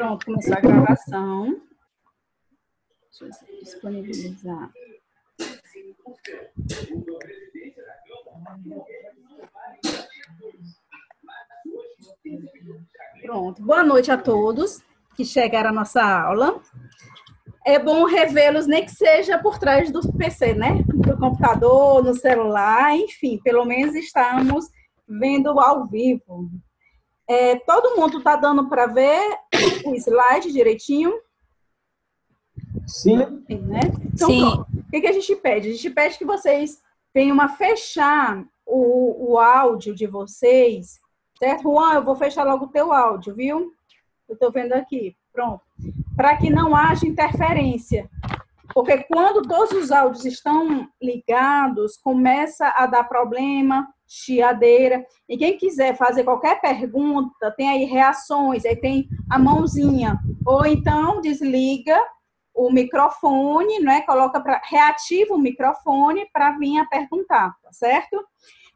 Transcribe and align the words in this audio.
Pronto, 0.00 0.24
começou 0.24 0.54
a 0.54 0.60
gravação. 0.60 1.60
Deixa 3.20 3.44
eu 3.46 3.58
disponibilizar. 3.58 4.72
Pronto. 13.20 13.62
Boa 13.62 13.84
noite 13.84 14.10
a 14.10 14.16
todos 14.16 14.82
que 15.14 15.22
chegaram 15.22 15.68
à 15.68 15.72
nossa 15.74 16.02
aula. 16.02 16.62
É 17.66 17.78
bom 17.78 18.06
revê-los, 18.06 18.66
nem 18.66 18.86
que 18.86 18.92
seja 18.92 19.38
por 19.38 19.58
trás 19.58 19.92
do 19.92 20.00
PC, 20.14 20.54
né? 20.54 20.82
Do 20.86 21.18
computador, 21.18 22.02
no 22.02 22.14
celular, 22.14 22.96
enfim, 22.96 23.38
pelo 23.44 23.66
menos 23.66 23.94
estamos 23.94 24.64
vendo 25.06 25.60
ao 25.60 25.86
vivo. 25.86 26.50
É, 27.30 27.54
todo 27.60 27.94
mundo 27.96 28.18
está 28.18 28.34
dando 28.34 28.68
para 28.68 28.86
ver 28.86 29.22
o 29.86 29.94
slide 29.94 30.50
direitinho? 30.50 31.12
Sim. 32.84 33.18
Sim, 33.46 33.60
né? 33.60 33.82
Então, 34.12 34.28
Sim. 34.28 34.40
Pronto. 34.40 34.66
O 34.74 34.90
que, 34.90 35.00
que 35.00 35.06
a 35.06 35.12
gente 35.12 35.36
pede? 35.36 35.68
A 35.68 35.72
gente 35.72 35.90
pede 35.90 36.18
que 36.18 36.24
vocês 36.24 36.82
venham 37.14 37.40
a 37.40 37.46
fechar 37.46 38.44
o, 38.66 39.30
o 39.30 39.38
áudio 39.38 39.94
de 39.94 40.08
vocês, 40.08 40.98
certo? 41.38 41.62
Juan, 41.62 41.94
eu 41.94 42.04
vou 42.04 42.16
fechar 42.16 42.42
logo 42.42 42.64
o 42.64 42.70
teu 42.70 42.92
áudio, 42.92 43.32
viu? 43.32 43.72
Eu 44.28 44.34
estou 44.34 44.50
vendo 44.50 44.72
aqui. 44.72 45.16
Pronto. 45.32 45.62
Para 46.16 46.36
que 46.36 46.50
não 46.50 46.74
haja 46.74 47.06
interferência. 47.06 48.10
Porque 48.74 49.04
quando 49.04 49.42
todos 49.42 49.70
os 49.70 49.92
áudios 49.92 50.24
estão 50.24 50.88
ligados, 51.00 51.96
começa 51.96 52.74
a 52.76 52.86
dar 52.86 53.04
problema, 53.04 53.86
chiadeira. 54.10 55.06
E 55.28 55.38
quem 55.38 55.56
quiser 55.56 55.96
fazer 55.96 56.24
qualquer 56.24 56.60
pergunta, 56.60 57.54
tem 57.56 57.70
aí 57.70 57.84
reações, 57.84 58.64
aí 58.64 58.74
tem 58.74 59.08
a 59.30 59.38
mãozinha. 59.38 60.18
Ou 60.44 60.66
então 60.66 61.20
desliga 61.20 61.96
o 62.52 62.72
microfone, 62.72 63.78
né? 63.78 64.02
Coloca 64.02 64.40
para 64.40 64.60
reativa 64.64 65.32
o 65.32 65.38
microfone 65.38 66.28
para 66.32 66.50
vir 66.58 66.78
a 66.78 66.86
perguntar, 66.86 67.54
tá 67.62 67.72
certo? 67.72 68.20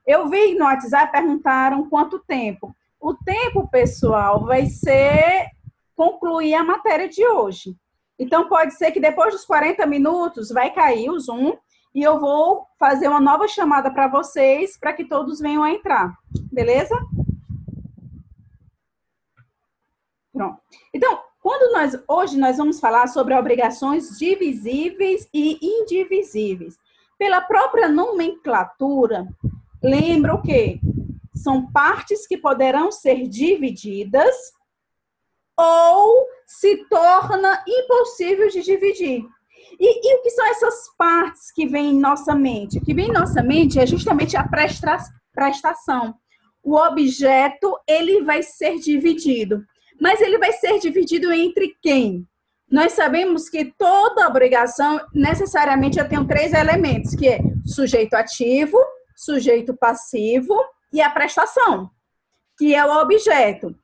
Eu 0.06 0.28
vi 0.28 0.54
no 0.54 0.66
WhatsApp 0.66 1.10
perguntaram 1.10 1.90
quanto 1.90 2.20
tempo. 2.20 2.74
O 3.00 3.12
tempo, 3.14 3.68
pessoal, 3.68 4.44
vai 4.44 4.66
ser 4.66 5.48
concluir 5.96 6.54
a 6.54 6.62
matéria 6.62 7.08
de 7.08 7.26
hoje. 7.26 7.76
Então 8.18 8.48
pode 8.48 8.74
ser 8.74 8.92
que 8.92 9.00
depois 9.00 9.32
dos 9.32 9.44
40 9.44 9.84
minutos 9.86 10.50
vai 10.50 10.72
cair 10.72 11.10
o 11.10 11.18
Zoom 11.18 11.56
e 11.94 12.02
eu 12.02 12.18
vou 12.18 12.66
fazer 12.78 13.08
uma 13.08 13.20
nova 13.20 13.46
chamada 13.46 13.90
para 13.90 14.08
vocês 14.08 14.76
para 14.76 14.92
que 14.92 15.04
todos 15.04 15.38
venham 15.38 15.62
a 15.62 15.70
entrar. 15.70 16.12
Beleza? 16.52 16.94
Pronto. 20.32 20.60
Então, 20.92 21.22
quando 21.40 21.72
nós 21.72 21.96
hoje 22.08 22.36
nós 22.36 22.56
vamos 22.56 22.80
falar 22.80 23.06
sobre 23.06 23.34
obrigações 23.34 24.18
divisíveis 24.18 25.28
e 25.32 25.58
indivisíveis. 25.62 26.76
Pela 27.16 27.40
própria 27.40 27.88
nomenclatura, 27.88 29.28
lembra 29.80 30.34
o 30.34 30.42
quê? 30.42 30.80
São 31.32 31.70
partes 31.70 32.26
que 32.26 32.36
poderão 32.36 32.90
ser 32.90 33.28
divididas 33.28 34.34
ou 35.56 36.26
se 36.44 36.84
torna 36.88 37.62
impossível 37.68 38.48
de 38.48 38.62
dividir. 38.62 39.24
E, 39.78 40.08
e, 40.08 40.14
o 40.16 40.22
que 40.22 40.30
são 40.30 40.46
essas 40.46 40.74
partes 40.96 41.52
que 41.52 41.66
vêm 41.66 41.92
em 41.92 42.00
nossa 42.00 42.34
mente? 42.34 42.78
O 42.78 42.84
que 42.84 42.94
vem 42.94 43.08
em 43.08 43.12
nossa 43.12 43.42
mente 43.42 43.78
é 43.78 43.86
justamente 43.86 44.36
a 44.36 44.46
prestação. 45.32 46.14
O 46.62 46.76
objeto, 46.76 47.76
ele 47.86 48.22
vai 48.22 48.42
ser 48.42 48.78
dividido. 48.78 49.64
Mas 50.00 50.20
ele 50.20 50.38
vai 50.38 50.52
ser 50.52 50.78
dividido 50.78 51.32
entre 51.32 51.74
quem? 51.82 52.26
Nós 52.70 52.92
sabemos 52.92 53.48
que 53.48 53.72
toda 53.78 54.26
obrigação, 54.26 55.00
necessariamente, 55.14 55.98
eu 55.98 56.08
tenho 56.08 56.26
três 56.26 56.52
elementos, 56.52 57.14
que 57.14 57.28
é 57.28 57.38
sujeito 57.64 58.14
ativo, 58.14 58.78
sujeito 59.14 59.76
passivo 59.76 60.54
e 60.92 61.00
a 61.00 61.10
prestação, 61.10 61.90
que 62.58 62.74
é 62.74 62.84
o 62.84 63.00
objeto. 63.00 63.74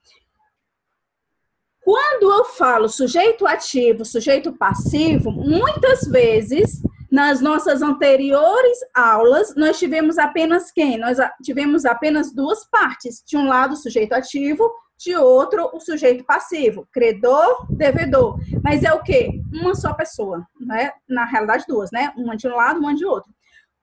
Quando 1.91 2.31
eu 2.31 2.45
falo 2.45 2.87
sujeito 2.87 3.45
ativo, 3.45 4.05
sujeito 4.05 4.53
passivo, 4.53 5.29
muitas 5.29 6.07
vezes 6.07 6.81
nas 7.11 7.41
nossas 7.41 7.81
anteriores 7.81 8.77
aulas 8.93 9.53
nós 9.57 9.77
tivemos 9.77 10.17
apenas 10.17 10.71
quem? 10.71 10.97
Nós 10.97 11.17
tivemos 11.43 11.83
apenas 11.83 12.33
duas 12.33 12.63
partes. 12.69 13.21
De 13.27 13.35
um 13.35 13.45
lado, 13.45 13.73
o 13.73 13.75
sujeito 13.75 14.13
ativo, 14.13 14.71
de 14.97 15.17
outro, 15.17 15.69
o 15.73 15.81
sujeito 15.81 16.23
passivo, 16.23 16.87
credor, 16.93 17.67
devedor. 17.69 18.39
Mas 18.63 18.83
é 18.83 18.93
o 18.93 19.03
quê? 19.03 19.41
Uma 19.51 19.75
só 19.75 19.93
pessoa, 19.93 20.47
né? 20.61 20.93
Na 21.09 21.25
realidade, 21.25 21.65
duas, 21.67 21.91
né? 21.91 22.13
Uma 22.15 22.37
de 22.37 22.47
um 22.47 22.55
lado, 22.55 22.79
uma 22.79 22.95
de 22.95 23.03
outro. 23.03 23.29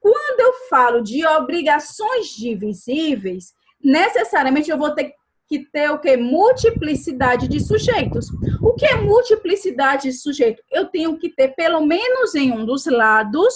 Quando 0.01 0.41
eu 0.41 0.55
falo 0.71 1.03
de 1.03 1.27
obrigações 1.27 2.29
divisíveis, 2.29 3.53
necessariamente 3.85 4.71
eu 4.71 4.79
vou 4.79 4.95
ter 4.95 5.11
que 5.11 5.19
ter 5.57 5.91
o 5.91 5.99
que? 5.99 6.17
Multiplicidade 6.17 7.47
de 7.47 7.61
sujeitos. 7.61 8.29
O 8.61 8.75
que 8.75 8.85
é 8.85 8.97
multiplicidade 8.97 10.05
de 10.05 10.13
sujeito? 10.13 10.63
Eu 10.71 10.87
tenho 10.87 11.17
que 11.17 11.31
ter, 11.31 11.55
pelo 11.55 11.87
menos 11.87 12.35
em 12.35 12.53
um 12.53 12.67
dos 12.67 12.87
lados, 12.87 13.55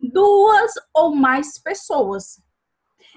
duas 0.00 0.72
ou 0.94 1.14
mais 1.14 1.58
pessoas. 1.62 2.40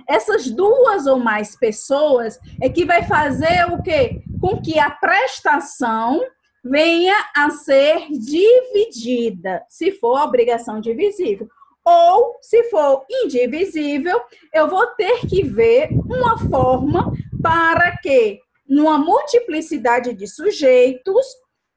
Essas 0.08 0.50
duas 0.50 1.08
ou 1.08 1.18
mais 1.18 1.58
pessoas 1.58 2.38
é 2.62 2.70
que 2.70 2.86
vai 2.86 3.04
fazer 3.04 3.66
o 3.72 3.81
quê? 3.81 4.22
Com 4.40 4.62
que 4.62 4.78
a 4.78 4.90
prestação 4.90 6.22
venha 6.64 7.16
a 7.36 7.50
ser 7.50 8.08
dividida, 8.10 9.64
se 9.68 9.92
for 9.94 10.22
obrigação 10.22 10.80
divisível. 10.80 11.48
Ou, 11.84 12.38
se 12.42 12.66
for 12.66 13.04
indivisível, 13.10 14.22
eu 14.54 14.70
vou 14.70 14.86
ter 14.88 15.22
que 15.22 15.44
ver 15.44 15.90
uma 16.06 16.38
forma 16.38 17.12
para 17.41 17.97
que, 17.97 18.40
numa 18.68 18.97
multiplicidade 18.97 20.13
de 20.13 20.28
sujeitos, 20.28 21.25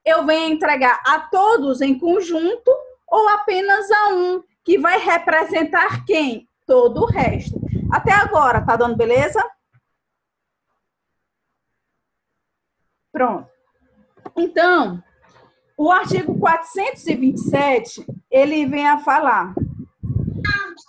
eu 0.05 0.25
venha 0.25 0.49
entregar 0.49 1.01
a 1.07 1.21
todos 1.21 1.81
em 1.81 1.99
conjunto 1.99 2.71
ou 3.09 3.29
apenas 3.29 3.91
a 3.91 4.09
um, 4.15 4.43
que 4.65 4.79
vai 4.79 4.99
representar 4.99 6.05
quem? 6.05 6.49
Todo 6.67 7.03
o 7.03 7.07
resto. 7.07 7.61
Até 7.93 8.13
agora, 8.13 8.65
tá 8.65 8.77
dando 8.77 8.97
beleza? 8.97 9.43
Pronto. 13.13 13.49
Então, 14.37 15.03
o 15.77 15.91
artigo 15.91 16.39
427, 16.39 18.05
ele 18.31 18.67
vem 18.67 18.89
a 18.89 18.99
falar, 18.99 19.55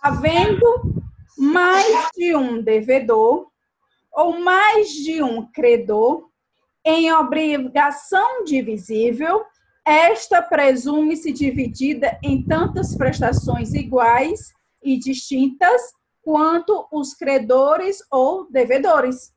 havendo 0.01 1.03
mais 1.37 2.09
de 2.15 2.35
um 2.35 2.61
devedor, 2.61 3.51
ou 4.15 4.39
mais 4.39 4.89
de 4.89 5.21
um 5.21 5.45
credor 5.51 6.29
em 6.85 7.11
obrigação 7.11 8.43
divisível, 8.43 9.43
esta 9.85 10.41
presume-se 10.41 11.31
dividida 11.31 12.17
em 12.23 12.43
tantas 12.43 12.95
prestações 12.95 13.73
iguais 13.73 14.53
e 14.81 14.97
distintas 14.97 15.81
quanto 16.21 16.87
os 16.91 17.13
credores 17.13 17.99
ou 18.09 18.49
devedores. 18.49 19.33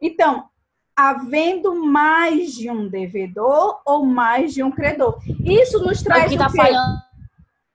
Então, 0.00 0.48
havendo 0.96 1.74
mais 1.74 2.54
de 2.54 2.70
um 2.70 2.88
devedor 2.88 3.80
ou 3.84 4.04
mais 4.04 4.54
de 4.54 4.62
um 4.62 4.70
credor. 4.70 5.18
Isso 5.44 5.78
nos 5.84 6.02
traz 6.02 6.24
Aqui 6.24 6.38
tá 6.38 6.48
falhando 6.48 7.02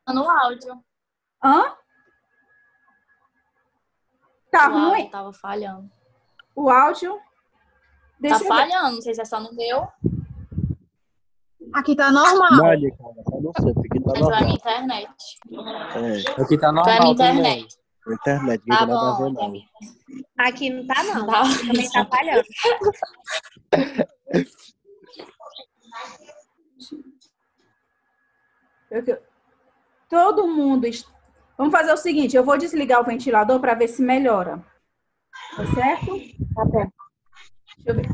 no 0.07 0.29
áudio. 0.29 0.83
Hã? 1.43 1.75
Tá 4.51 4.69
o 4.69 4.89
ruim? 4.89 5.09
Tava 5.09 5.31
falhando. 5.31 5.89
O 6.55 6.69
áudio. 6.69 7.19
Deixa 8.19 8.39
tá 8.39 8.45
falhando, 8.45 8.95
não 8.95 9.01
sei 9.01 9.13
se 9.15 9.21
é 9.21 9.25
só 9.25 9.39
no 9.39 9.53
meu. 9.55 9.87
Aqui 11.73 11.95
tá 11.95 12.11
normal. 12.11 12.51
Não, 12.51 12.57
cara, 12.59 12.79
tá 13.23 13.37
no 13.39 13.51
seu, 13.59 13.69
aqui 13.69 13.99
tá 14.01 14.11
Mas 14.11 14.19
normal. 14.19 14.33
é 14.33 14.37
a 14.37 14.41
minha 14.43 14.55
internet. 14.55 15.39
É, 16.37 16.41
aqui 16.41 16.57
tá 16.57 16.71
normal. 16.71 16.93
é 16.93 16.97
a 16.97 17.01
minha 17.01 17.15
também. 17.15 17.39
internet. 17.39 17.77
Internet, 18.07 18.65
Tá 18.65 18.75
aqui 18.75 18.87
não 18.87 18.87
tá 18.87 19.13
bom. 19.17 19.29
não. 19.31 19.61
Aqui 20.37 20.69
não 20.71 20.87
tá, 20.87 21.03
não. 21.03 21.27
Tá. 21.27 21.43
Também 21.67 21.89
tá 21.91 22.05
falhando. 22.05 22.43
Eu- 28.89 29.21
Todo 30.09 30.47
mundo. 30.47 30.87
Vamos 31.57 31.71
fazer 31.71 31.93
o 31.93 31.97
seguinte: 31.97 32.35
eu 32.35 32.43
vou 32.43 32.57
desligar 32.57 32.99
o 33.01 33.05
ventilador 33.05 33.59
para 33.59 33.73
ver 33.73 33.87
se 33.87 34.01
melhora. 34.01 34.63
Tá 35.55 35.65
certo? 35.73 36.05
Tá 36.55 36.65
bom. 36.65 36.87
Deixa 37.77 37.89
eu 37.89 37.95
ver. 37.95 38.07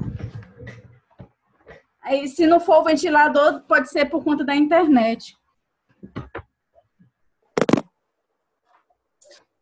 Aí, 2.01 2.28
se 2.28 2.48
não 2.48 2.60
for 2.60 2.80
o 2.80 2.84
ventilador, 2.86 3.62
pode 3.68 3.89
ser 3.89 4.06
por 4.06 4.24
conta 4.24 4.44
da 4.45 4.56
internet. 4.56 5.36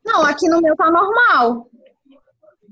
Não, 0.06 0.24
aqui 0.24 0.48
no 0.48 0.62
meu 0.62 0.76
tá 0.76 0.90
normal. 0.92 1.68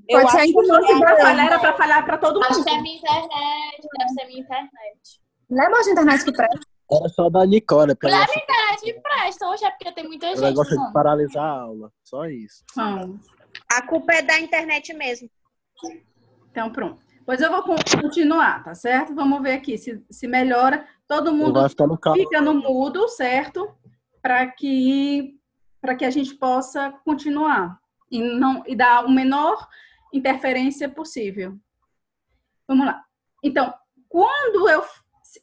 Eu 0.08 0.20
Pode 0.20 0.32
ser 0.32 0.38
acho 0.38 0.46
que 0.48 0.54
que 0.54 0.68
fosse 0.68 0.70
fosse 0.88 1.00
pra 1.00 1.16
pra- 1.16 1.26
falhar, 1.26 1.46
era 1.48 1.60
para 1.60 1.74
falhar 1.78 2.06
para 2.06 2.18
todo 2.18 2.44
Acho 2.44 2.54
mundo. 2.60 2.64
que 2.66 2.70
é 2.70 2.78
a 2.78 2.82
minha 2.82 2.98
internet, 2.98 3.88
deve 3.98 4.10
ser 4.10 4.22
a 4.22 4.28
minha 4.28 4.40
internet. 4.42 5.22
Leva 5.50 5.78
a 5.78 5.92
internet 5.92 6.26
que 6.26 6.32
presta. 6.34 6.60
Era 6.92 7.10
só 7.10 7.30
da 7.30 7.46
Nicole, 7.46 7.96
porque 7.96 8.08
ela, 8.08 8.20
Leva 8.20 8.32
a 8.32 8.36
internet 8.44 9.02
presta, 9.02 9.48
hoje 9.48 9.66
é 9.66 9.72
porque 9.72 9.92
tem 9.94 10.04
muita 10.08 10.28
ela 10.28 10.36
gente 10.36 10.56
gosta 10.56 10.76
de 10.78 10.94
paralisar 10.94 11.44
a 11.46 11.62
aula. 11.62 11.92
Só 12.04 12.26
isso. 12.26 12.64
Então, 12.72 13.20
A 13.78 13.82
culpa 13.88 14.14
é 14.14 14.22
da 14.22 14.40
internet 14.40 14.94
mesmo. 14.94 15.30
então, 16.50 16.72
pronto. 16.72 17.02
Pois 17.26 17.40
eu 17.42 17.50
vou 17.50 17.64
con- 17.64 17.76
continuar, 18.02 18.64
tá 18.64 18.76
certo? 18.76 19.16
Vamos 19.16 19.42
ver 19.42 19.54
aqui 19.54 19.78
se, 19.78 20.04
se 20.10 20.28
melhora. 20.28 20.88
Todo 21.08 21.34
mundo 21.34 21.54
no 21.62 22.14
fica 22.14 22.42
no 22.42 22.54
mudo, 22.54 23.08
certo? 23.08 23.74
Para 24.22 24.48
que 24.52 25.40
para 25.82 25.96
que 25.96 26.06
a 26.06 26.10
gente 26.10 26.34
possa 26.36 26.92
continuar 27.04 27.78
e 28.10 28.22
não 28.22 28.64
e 28.66 28.76
dar 28.76 29.06
o 29.06 29.12
menor 29.12 29.68
interferência 30.14 30.88
possível. 30.90 31.58
Vamos 32.68 32.86
lá. 32.86 33.04
Então, 33.44 33.74
quando 34.08 34.70
eu 34.70 34.84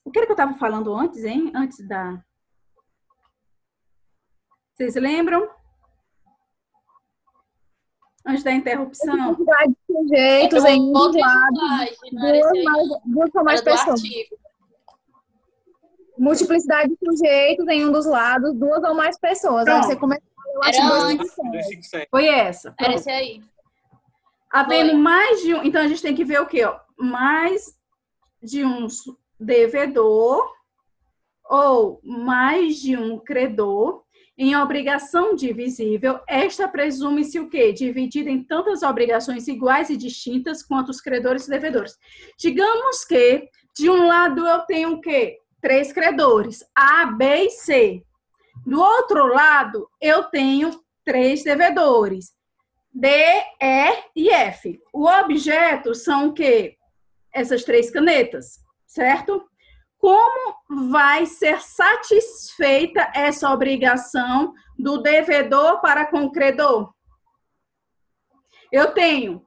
o 0.04 0.10
que 0.10 0.18
era 0.18 0.26
que 0.26 0.32
eu 0.32 0.34
estava 0.34 0.54
falando 0.54 0.94
antes, 0.94 1.24
hein? 1.24 1.50
Antes 1.54 1.86
da 1.86 2.22
Vocês 4.74 4.94
lembram? 4.94 5.48
Antes 8.26 8.42
da 8.44 8.52
interrupção. 8.52 9.16
Multiplicidade 9.16 9.72
de 9.72 9.94
sujeitos 9.94 10.64
em 10.64 10.80
um 10.80 10.92
era 11.18 12.36
esse 12.38 12.52
duas, 12.52 12.64
mais, 12.64 12.88
duas 13.04 13.34
ou 13.34 13.44
mais 13.44 13.60
era 13.60 13.70
pessoas. 13.70 14.00
artigo. 14.02 14.36
Multiplicidade 16.18 16.88
de 16.90 16.98
sujeitos 17.02 17.66
em 17.68 17.86
um 17.86 17.92
dos 17.92 18.04
lados, 18.04 18.54
duas 18.54 18.82
ou 18.84 18.94
mais 18.94 19.18
pessoas. 19.18 19.66
Aí 19.66 19.82
você 19.82 19.96
começa 19.96 20.22
a 20.36 20.48
ler 20.48 20.58
o 20.58 20.64
Era 20.64 20.66
artigo 20.66 20.92
antes. 21.06 21.36
257. 21.36 22.08
Foi 22.10 22.26
essa. 22.26 22.68
Era 22.68 22.76
Pronto. 22.76 22.98
esse 22.98 23.10
aí. 23.10 23.42
Havendo 24.50 24.90
Foi. 24.90 24.98
mais 24.98 25.40
de 25.40 25.54
um. 25.54 25.62
Então 25.64 25.80
a 25.80 25.88
gente 25.88 26.02
tem 26.02 26.14
que 26.14 26.24
ver 26.24 26.40
o 26.40 26.46
quê? 26.46 26.64
Ó? 26.64 26.78
Mais 26.98 27.74
de 28.42 28.64
um 28.64 28.86
devedor 29.38 30.52
ou 31.48 32.00
mais 32.04 32.76
de 32.76 32.96
um 32.96 33.18
credor 33.18 34.04
em 34.42 34.56
obrigação 34.56 35.34
divisível, 35.34 36.18
esta 36.26 36.66
presume-se 36.66 37.38
o 37.38 37.50
quê? 37.50 37.74
Dividida 37.74 38.30
em 38.30 38.42
tantas 38.42 38.82
obrigações 38.82 39.46
iguais 39.46 39.90
e 39.90 39.98
distintas 39.98 40.62
quanto 40.62 40.88
os 40.88 40.98
credores 40.98 41.46
e 41.46 41.50
devedores. 41.50 41.94
Digamos 42.38 43.04
que 43.04 43.50
de 43.76 43.90
um 43.90 44.06
lado 44.06 44.48
eu 44.48 44.60
tenho 44.60 44.94
o 44.94 45.00
quê? 45.02 45.36
Três 45.60 45.92
credores, 45.92 46.64
A, 46.74 47.04
B 47.04 47.26
e 47.44 47.50
C. 47.50 48.02
Do 48.64 48.80
outro 48.80 49.26
lado, 49.26 49.86
eu 50.00 50.24
tenho 50.24 50.70
três 51.04 51.44
devedores. 51.44 52.32
D, 52.90 53.08
E 53.60 54.04
e 54.16 54.30
F. 54.30 54.80
O 54.90 55.06
objeto 55.06 55.94
são 55.94 56.28
o 56.28 56.32
quê? 56.32 56.78
Essas 57.30 57.62
três 57.62 57.90
canetas, 57.90 58.58
certo? 58.86 59.49
Como 60.00 60.54
vai 60.90 61.26
ser 61.26 61.60
satisfeita 61.60 63.12
essa 63.14 63.52
obrigação 63.52 64.54
do 64.78 64.96
devedor 65.02 65.82
para 65.82 66.06
com 66.06 66.24
o 66.24 66.32
credor? 66.32 66.90
Eu 68.72 68.92
tenho 68.92 69.44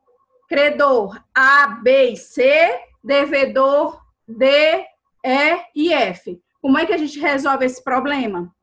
credor 0.48 1.20
A, 1.34 1.68
B 1.82 2.12
e 2.12 2.18
C, 2.18 2.80
devedor 3.04 4.00
D, 4.28 4.86
E 5.24 5.60
e 5.76 5.92
F. 5.92 6.40
Como 6.62 6.78
é 6.78 6.86
que 6.86 6.94
a 6.94 6.98
gente 6.98 7.20
resolve 7.20 7.66
esse 7.66 7.84
problema? 7.84 8.54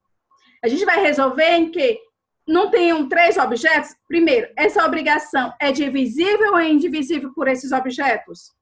A 0.63 0.69
gente 0.69 0.85
vai 0.85 1.01
resolver 1.01 1.57
em 1.57 1.73
que 1.73 1.99
não 2.47 2.71
tenham 2.71 3.09
três 3.09 3.37
objetos? 3.37 3.97
Primeiro, 4.07 4.49
essa 4.57 4.85
obrigação 4.85 5.53
é 5.61 5.73
divisível 5.73 6.53
ou 6.53 6.59
é 6.59 6.69
indivisível 6.69 7.33
por 7.35 7.49
esses 7.49 7.73
objetos? 7.73 8.53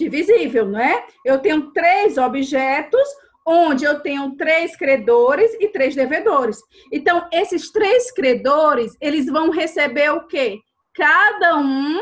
Divisível, 0.00 0.66
não 0.66 0.80
é? 0.80 1.04
Eu 1.22 1.40
tenho 1.40 1.72
três 1.72 2.16
objetos, 2.16 3.06
onde 3.46 3.84
eu 3.84 4.00
tenho 4.00 4.34
três 4.34 4.74
credores 4.74 5.52
e 5.60 5.68
três 5.68 5.94
devedores. 5.94 6.58
Então, 6.90 7.28
esses 7.30 7.70
três 7.70 8.10
credores, 8.10 8.96
eles 8.98 9.26
vão 9.26 9.50
receber 9.50 10.10
o 10.10 10.26
quê? 10.26 10.58
Cada 10.94 11.58
um 11.58 12.00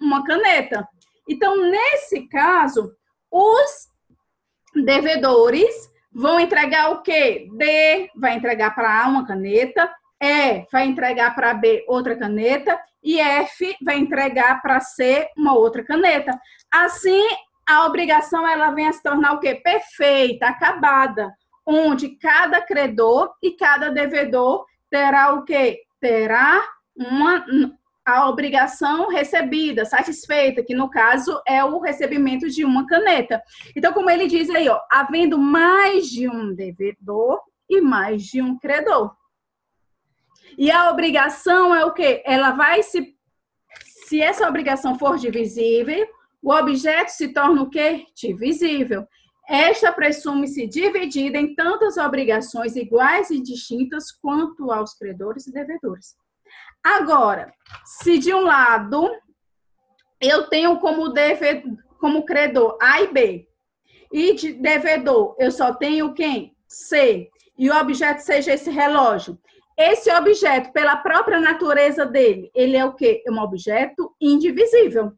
uma 0.00 0.24
caneta. 0.24 0.86
Então, 1.28 1.56
nesse 1.56 2.28
caso, 2.28 2.92
os 3.28 3.88
devedores 4.84 5.90
vão 6.12 6.38
entregar 6.38 6.92
o 6.92 7.02
quê? 7.02 7.48
D 7.56 8.10
vai 8.14 8.36
entregar 8.36 8.76
para 8.76 9.02
A 9.02 9.08
uma 9.08 9.26
caneta, 9.26 9.92
E 10.22 10.66
vai 10.70 10.86
entregar 10.86 11.34
para 11.34 11.52
B 11.54 11.84
outra 11.88 12.16
caneta 12.16 12.78
e 13.02 13.18
F 13.20 13.76
vai 13.82 13.98
entregar 13.98 14.60
para 14.62 14.80
C 14.80 15.28
uma 15.36 15.54
outra 15.54 15.84
caneta. 15.84 16.38
Assim, 16.70 17.22
a 17.68 17.86
obrigação 17.86 18.46
ela 18.46 18.70
vem 18.70 18.86
a 18.86 18.92
se 18.92 19.02
tornar 19.02 19.32
o 19.32 19.40
quê? 19.40 19.54
Perfeita, 19.54 20.46
acabada, 20.46 21.32
onde 21.64 22.16
cada 22.16 22.60
credor 22.60 23.32
e 23.42 23.52
cada 23.52 23.90
devedor 23.90 24.64
terá 24.90 25.34
o 25.34 25.44
quê? 25.44 25.80
Terá 26.00 26.62
uma 26.96 27.44
a 28.04 28.28
obrigação 28.28 29.08
recebida, 29.08 29.84
satisfeita, 29.84 30.64
que 30.64 30.74
no 30.74 30.90
caso 30.90 31.40
é 31.46 31.62
o 31.64 31.78
recebimento 31.78 32.48
de 32.48 32.64
uma 32.64 32.86
caneta. 32.86 33.40
Então, 33.76 33.92
como 33.92 34.10
ele 34.10 34.26
diz 34.26 34.50
aí, 34.50 34.68
ó, 34.68 34.80
havendo 34.90 35.38
mais 35.38 36.06
de 36.08 36.28
um 36.28 36.52
devedor 36.54 37.40
e 37.68 37.80
mais 37.80 38.24
de 38.24 38.42
um 38.42 38.58
credor. 38.58 39.14
E 40.58 40.70
a 40.70 40.90
obrigação 40.90 41.74
é 41.74 41.84
o 41.84 41.92
quê? 41.92 42.22
Ela 42.26 42.52
vai 42.52 42.82
se 42.82 43.16
se 44.10 44.20
essa 44.20 44.48
obrigação 44.48 44.98
for 44.98 45.16
divisível, 45.16 46.04
o 46.42 46.52
objeto 46.52 47.10
se 47.10 47.32
torna 47.32 47.62
o 47.62 47.70
quê? 47.70 48.06
Divisível. 48.16 49.06
Esta 49.48 49.92
presume-se 49.92 50.66
dividida 50.66 51.38
em 51.38 51.54
tantas 51.54 51.96
obrigações 51.96 52.74
iguais 52.74 53.30
e 53.30 53.40
distintas 53.40 54.10
quanto 54.10 54.72
aos 54.72 54.94
credores 54.94 55.46
e 55.46 55.52
devedores. 55.52 56.16
Agora, 56.82 57.54
se 57.84 58.18
de 58.18 58.34
um 58.34 58.40
lado 58.40 59.08
eu 60.20 60.48
tenho 60.48 60.78
como, 60.80 61.10
deve, 61.10 61.62
como 62.00 62.24
credor 62.24 62.76
A 62.82 63.02
e 63.02 63.12
B, 63.12 63.48
e 64.12 64.34
de 64.34 64.54
devedor 64.54 65.36
eu 65.38 65.52
só 65.52 65.72
tenho 65.72 66.12
quem? 66.14 66.56
C, 66.66 67.30
e 67.56 67.70
o 67.70 67.76
objeto 67.76 68.22
seja 68.22 68.54
esse 68.54 68.70
relógio. 68.70 69.38
Esse 69.82 70.12
objeto, 70.12 70.70
pela 70.72 70.94
própria 70.98 71.40
natureza 71.40 72.04
dele, 72.04 72.50
ele 72.54 72.76
é 72.76 72.84
o 72.84 72.92
quê? 72.92 73.22
É 73.26 73.30
um 73.30 73.38
objeto 73.38 74.14
indivisível. 74.20 75.14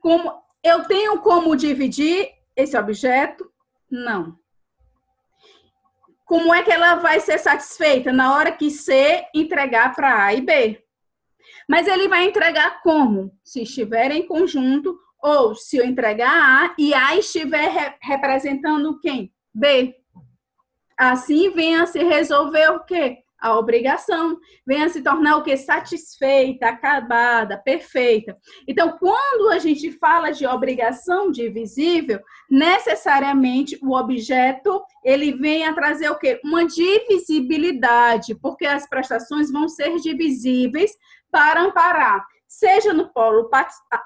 Como 0.00 0.42
eu 0.60 0.82
tenho 0.82 1.20
como 1.20 1.54
dividir 1.54 2.32
esse 2.56 2.76
objeto? 2.76 3.48
Não. 3.88 4.36
Como 6.24 6.52
é 6.52 6.64
que 6.64 6.72
ela 6.72 6.96
vai 6.96 7.20
ser 7.20 7.38
satisfeita? 7.38 8.12
Na 8.12 8.34
hora 8.34 8.50
que 8.50 8.68
C 8.68 9.24
entregar 9.32 9.94
para 9.94 10.24
A 10.24 10.34
e 10.34 10.40
B. 10.40 10.84
Mas 11.68 11.86
ele 11.86 12.08
vai 12.08 12.24
entregar 12.24 12.82
como? 12.82 13.30
Se 13.44 13.62
estiver 13.62 14.10
em 14.10 14.26
conjunto, 14.26 14.98
ou 15.22 15.54
se 15.54 15.76
eu 15.76 15.84
entregar 15.84 16.32
A 16.32 16.74
e 16.76 16.94
A 16.94 17.14
estiver 17.16 17.68
re 17.68 17.94
representando 18.02 18.98
quem? 18.98 19.32
B. 19.54 20.03
Assim 20.98 21.50
venha 21.50 21.86
se 21.86 22.02
resolver 22.02 22.68
o 22.70 22.84
quê? 22.84 23.18
A 23.38 23.58
obrigação. 23.58 24.38
Venha 24.66 24.88
se 24.88 25.02
tornar 25.02 25.36
o 25.36 25.42
quê? 25.42 25.56
Satisfeita, 25.56 26.66
acabada, 26.66 27.58
perfeita. 27.58 28.36
Então, 28.66 28.96
quando 28.98 29.50
a 29.50 29.58
gente 29.58 29.92
fala 29.92 30.30
de 30.30 30.46
obrigação 30.46 31.30
divisível, 31.30 32.20
necessariamente 32.50 33.78
o 33.82 33.94
objeto 33.94 34.82
ele 35.04 35.32
vem 35.32 35.66
a 35.66 35.74
trazer 35.74 36.10
o 36.10 36.18
quê? 36.18 36.40
Uma 36.44 36.66
divisibilidade, 36.66 38.34
porque 38.36 38.64
as 38.64 38.88
prestações 38.88 39.50
vão 39.50 39.68
ser 39.68 39.96
divisíveis 39.96 40.92
para 41.30 41.62
amparar, 41.62 42.24
seja 42.46 42.92
no 42.92 43.12
polo 43.12 43.50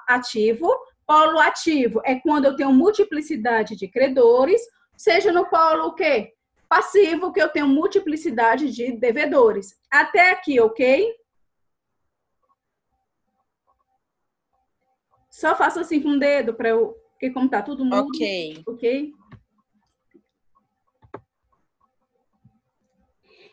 ativo, 0.07 0.75
polo 1.05 1.39
ativo 1.39 2.01
é 2.03 2.15
quando 2.15 2.45
eu 2.45 2.55
tenho 2.55 2.73
multiplicidade 2.73 3.75
de 3.75 3.87
credores, 3.87 4.61
seja 4.97 5.31
no 5.31 5.47
polo 5.47 5.87
o 5.89 5.93
quê? 5.93 6.33
Passivo, 6.69 7.33
que 7.33 7.41
eu 7.41 7.49
tenho 7.49 7.67
multiplicidade 7.67 8.71
de 8.71 8.91
devedores. 8.91 9.75
Até 9.89 10.31
aqui, 10.31 10.59
ok? 10.59 11.11
Só 15.31 15.55
faço 15.55 15.79
assim 15.79 15.99
com 15.99 16.09
o 16.09 16.19
dedo 16.19 16.53
para 16.53 16.69
eu, 16.69 16.93
porque 17.11 17.31
como 17.31 17.49
tá 17.49 17.63
tudo 17.63 17.83
mudo, 17.83 18.07
Ok. 18.09 18.63
ok? 18.67 19.13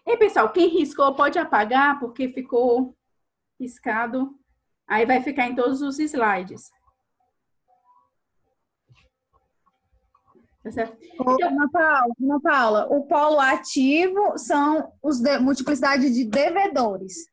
E 0.07 0.17
pessoal, 0.19 0.53
quem 0.53 0.69
riscou 0.69 1.15
pode 1.15 1.39
apagar 1.39 1.99
porque 1.99 2.29
ficou 2.29 2.95
riscado. 3.59 4.39
Aí 4.87 5.07
vai 5.07 5.23
ficar 5.23 5.49
em 5.49 5.55
todos 5.55 5.81
os 5.81 5.99
slides. 5.99 6.71
Tá 10.67 10.73
certo? 10.73 10.99
Ô, 11.21 11.37
Ana 11.45 11.71
Paula, 11.71 12.15
Ana 12.21 12.41
Paula, 12.41 12.87
o 12.91 13.05
polo 13.05 13.39
ativo 13.39 14.37
são 14.37 14.93
os 15.01 15.21
de, 15.21 15.39
multiplicidade 15.39 16.13
de 16.13 16.25
devedores. 16.25 17.31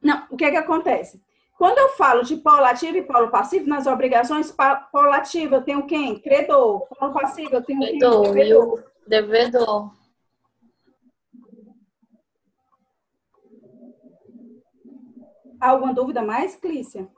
Não, 0.00 0.28
o 0.30 0.36
que 0.36 0.44
é 0.44 0.52
que 0.52 0.56
acontece? 0.56 1.20
Quando 1.58 1.78
eu 1.78 1.88
falo 1.88 2.22
de 2.22 2.36
polo 2.36 2.64
ativo 2.64 2.98
e 2.98 3.02
polo 3.02 3.30
passivo, 3.30 3.68
nas 3.68 3.88
obrigações, 3.88 4.54
polo 4.92 5.12
ativo 5.12 5.56
eu 5.56 5.62
tenho 5.62 5.84
quem? 5.86 6.20
Credor. 6.20 6.86
Polo 6.86 7.12
passivo 7.12 7.52
eu 7.52 7.64
tenho 7.64 7.80
quem? 7.80 7.98
Devedor. 7.98 8.26
E 8.26 8.32
Devedor. 8.32 8.84
devedor. 9.08 9.92
Alguma 15.60 15.92
dúvida 15.92 16.22
mais, 16.22 16.54
Clícia? 16.54 17.08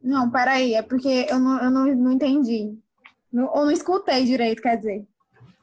Não, 0.00 0.30
peraí, 0.30 0.74
é 0.74 0.82
porque 0.82 1.26
eu 1.28 1.40
não, 1.40 1.60
eu 1.60 1.70
não, 1.72 1.86
não 1.86 2.12
entendi. 2.12 2.78
Não- 3.36 3.50
ou 3.52 3.64
não 3.66 3.70
escutei 3.70 4.24
direito, 4.24 4.62
quer 4.62 4.76
dizer. 4.78 5.06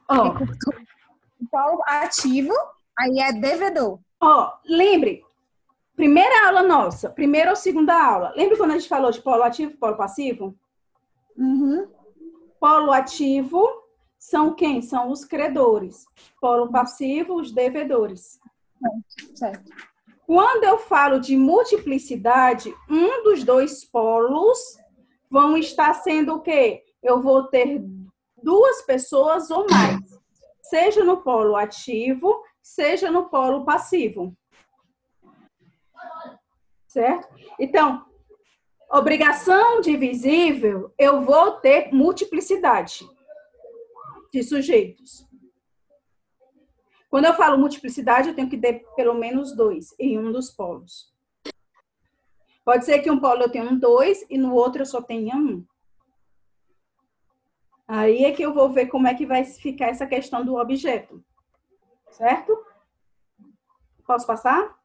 Ó, 0.07 0.27
O 0.29 1.47
polo 1.49 1.81
ativo, 1.87 2.53
aí 2.97 3.19
é 3.19 3.33
devedor. 3.33 3.99
ó, 4.21 4.53
lembre, 4.63 5.23
primeira 5.95 6.45
aula 6.47 6.61
nossa, 6.61 7.09
primeira 7.09 7.49
ou 7.49 7.55
segunda 7.55 7.95
aula. 7.95 8.31
Lembra 8.35 8.57
quando 8.57 8.71
a 8.71 8.77
gente 8.77 8.87
falou 8.87 9.09
de 9.09 9.19
polo 9.21 9.41
ativo 9.41 9.71
e 9.71 9.77
polo 9.77 9.97
passivo? 9.97 10.55
Uhum. 11.35 11.87
Polo 12.59 12.91
ativo 12.91 13.67
são 14.19 14.53
quem? 14.53 14.79
São 14.83 15.09
os 15.09 15.25
credores. 15.25 16.05
Polo 16.39 16.71
passivo, 16.71 17.33
os 17.35 17.51
devedores. 17.51 18.39
Certo. 19.33 19.71
Quando 20.27 20.63
eu 20.63 20.77
falo 20.77 21.19
de 21.19 21.35
multiplicidade, 21.35 22.71
um 22.89 23.23
dos 23.23 23.43
dois 23.43 23.83
polos 23.83 24.77
vão 25.29 25.57
estar 25.57 25.93
sendo 25.95 26.35
o 26.35 26.41
quê? 26.41 26.83
Eu 27.03 27.21
vou 27.21 27.43
ter 27.47 27.83
duas 28.41 28.81
pessoas 28.83 29.51
ou 29.51 29.67
mais, 29.69 30.19
seja 30.61 31.03
no 31.03 31.21
polo 31.21 31.55
ativo, 31.55 32.43
seja 32.61 33.11
no 33.11 33.29
polo 33.29 33.65
passivo. 33.65 34.35
Certo? 36.87 37.27
Então, 37.59 38.05
obrigação 38.89 39.81
divisível, 39.81 40.93
eu 40.97 41.21
vou 41.21 41.53
ter 41.59 41.91
multiplicidade 41.93 43.07
de 44.31 44.43
sujeitos. 44.43 45.27
Quando 47.09 47.25
eu 47.25 47.33
falo 47.35 47.59
multiplicidade, 47.59 48.29
eu 48.29 48.35
tenho 48.35 48.49
que 48.49 48.57
ter 48.57 48.83
pelo 48.95 49.13
menos 49.13 49.55
dois 49.55 49.93
em 49.99 50.17
um 50.17 50.31
dos 50.31 50.49
polos. 50.49 51.13
Pode 52.65 52.85
ser 52.85 52.99
que 52.99 53.11
um 53.11 53.19
polo 53.19 53.43
eu 53.43 53.51
tenha 53.51 53.65
um 53.65 53.77
dois 53.77 54.25
e 54.29 54.37
no 54.37 54.55
outro 54.55 54.81
eu 54.81 54.85
só 54.85 55.01
tenha 55.01 55.35
um. 55.35 55.63
Aí 57.95 58.25
é 58.25 58.31
que 58.31 58.41
eu 58.41 58.51
vou 58.51 58.71
ver 58.71 58.87
como 58.87 59.07
é 59.07 59.13
que 59.13 59.23
vai 59.23 59.45
ficar 59.45 59.89
essa 59.89 60.07
questão 60.07 60.43
do 60.43 60.55
objeto. 60.55 61.23
Certo? 62.09 62.57
Posso 64.03 64.25
passar? 64.25 64.75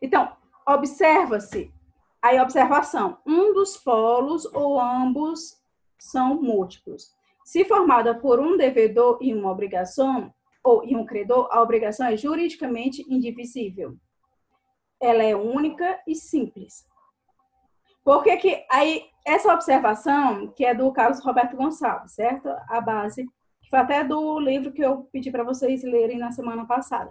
Então, 0.00 0.36
observa-se. 0.64 1.74
Aí, 2.22 2.40
observação. 2.40 3.18
Um 3.26 3.52
dos 3.52 3.76
polos 3.76 4.44
ou 4.54 4.80
ambos 4.80 5.60
são 5.98 6.40
múltiplos. 6.40 7.12
Se 7.44 7.64
formada 7.64 8.14
por 8.14 8.38
um 8.38 8.56
devedor 8.56 9.18
e 9.20 9.34
uma 9.34 9.50
obrigação, 9.50 10.32
ou 10.62 10.84
e 10.84 10.94
um 10.94 11.04
credor, 11.04 11.48
a 11.50 11.60
obrigação 11.60 12.06
é 12.06 12.16
juridicamente 12.16 13.04
indivisível. 13.12 13.96
Ela 15.00 15.24
é 15.24 15.34
única 15.34 16.00
e 16.06 16.14
simples. 16.14 16.86
Por 18.04 18.22
que 18.22 18.36
que 18.36 18.64
aí 18.70 19.10
essa 19.24 19.52
observação, 19.52 20.48
que 20.48 20.64
é 20.64 20.74
do 20.74 20.90
Carlos 20.92 21.24
Roberto 21.24 21.56
Gonçalves, 21.56 22.12
certo? 22.12 22.48
A 22.68 22.80
base, 22.80 23.24
que 23.62 23.70
foi 23.70 23.78
até 23.78 24.02
do 24.02 24.38
livro 24.40 24.72
que 24.72 24.84
eu 24.84 25.08
pedi 25.12 25.30
para 25.30 25.44
vocês 25.44 25.82
lerem 25.82 26.18
na 26.18 26.32
semana 26.32 26.66
passada. 26.66 27.10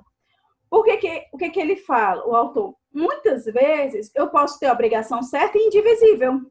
Por 0.70 0.84
que 0.84 0.98
que, 0.98 1.28
o 1.32 1.38
que 1.38 1.50
que 1.50 1.60
ele 1.60 1.76
fala, 1.76 2.26
o 2.26 2.36
autor? 2.36 2.76
Muitas 2.94 3.46
vezes 3.46 4.12
eu 4.16 4.30
posso 4.30 4.60
ter 4.60 4.68
a 4.68 4.74
obrigação 4.74 5.22
certa 5.22 5.58
e 5.58 5.68
indivisível. 5.68 6.42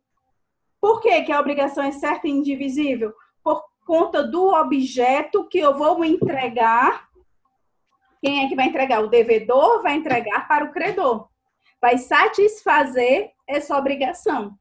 Por 0.81 1.01
que 1.01 1.23
que 1.23 1.33
a 1.33 1.41
obrigação 1.41 1.85
é 1.85 1.93
certa 1.93 2.27
e 2.27 2.31
indivisível? 2.31 3.13
Por 3.43 3.63
conta 3.87 4.23
do 4.23 4.55
objeto 4.55 5.49
que 5.49 5.59
eu 5.59 5.75
vou 5.77 6.05
entregar. 6.05 7.09
Quem 8.23 8.45
é 8.45 8.49
que 8.49 8.55
vai 8.55 8.67
entregar? 8.67 9.03
O 9.03 9.09
devedor 9.09 9.83
vai 9.83 9.95
entregar 9.95 10.47
para 10.47 10.65
o 10.65 10.73
credor. 10.73 11.29
Vai 11.81 11.99
satisfazer 11.99 13.33
essa 13.49 13.77
obrigação. 13.77 14.59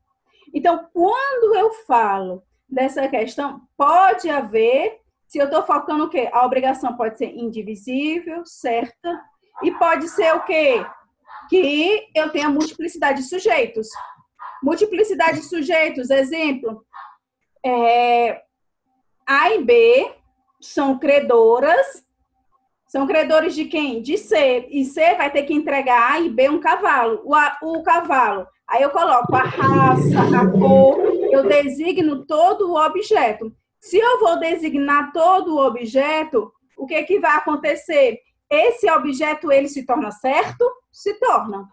Então, 0.53 0.87
quando 0.93 1.55
eu 1.55 1.71
falo 1.85 2.43
dessa 2.67 3.07
questão, 3.07 3.61
pode 3.77 4.29
haver, 4.29 4.99
se 5.27 5.37
eu 5.37 5.45
estou 5.45 5.63
focando 5.63 6.05
o 6.05 6.09
quê? 6.09 6.29
A 6.31 6.45
obrigação 6.45 6.95
pode 6.95 7.17
ser 7.17 7.35
indivisível, 7.35 8.45
certa, 8.45 9.21
e 9.63 9.71
pode 9.71 10.07
ser 10.09 10.33
o 10.35 10.43
quê? 10.43 10.85
Que 11.49 12.07
eu 12.15 12.29
tenha 12.31 12.49
multiplicidade 12.49 13.21
de 13.21 13.29
sujeitos. 13.29 13.87
Multiplicidade 14.61 15.39
de 15.39 15.45
sujeitos, 15.45 16.09
exemplo, 16.09 16.85
é, 17.65 18.41
A 19.25 19.51
e 19.51 19.63
B 19.63 20.13
são 20.61 20.97
credoras, 20.99 22.05
são 22.89 23.05
credores 23.05 23.53
de 23.53 23.65
quem? 23.65 24.01
De 24.01 24.17
C. 24.17 24.67
E 24.67 24.83
C 24.83 25.13
vai 25.13 25.31
ter 25.31 25.43
que 25.43 25.53
entregar 25.53 26.11
A 26.11 26.19
e 26.19 26.27
B 26.27 26.49
um 26.49 26.59
cavalo. 26.59 27.21
O, 27.23 27.35
a, 27.35 27.55
o 27.61 27.83
cavalo. 27.83 28.47
Aí 28.67 28.81
eu 28.81 28.89
coloco 28.89 29.35
a 29.35 29.43
raça, 29.43 30.19
a 30.35 30.51
cor, 30.51 30.99
eu 31.31 31.47
designo 31.47 32.25
todo 32.25 32.71
o 32.71 32.83
objeto. 32.83 33.55
Se 33.79 33.97
eu 33.97 34.19
vou 34.19 34.39
designar 34.39 35.11
todo 35.11 35.55
o 35.55 35.65
objeto, 35.67 36.51
o 36.75 36.87
que, 36.87 37.03
que 37.03 37.19
vai 37.19 37.37
acontecer? 37.37 38.17
Esse 38.49 38.89
objeto, 38.89 39.51
ele 39.51 39.69
se 39.69 39.85
torna 39.85 40.09
certo? 40.09 40.67
Se 40.91 41.13
torna. 41.19 41.67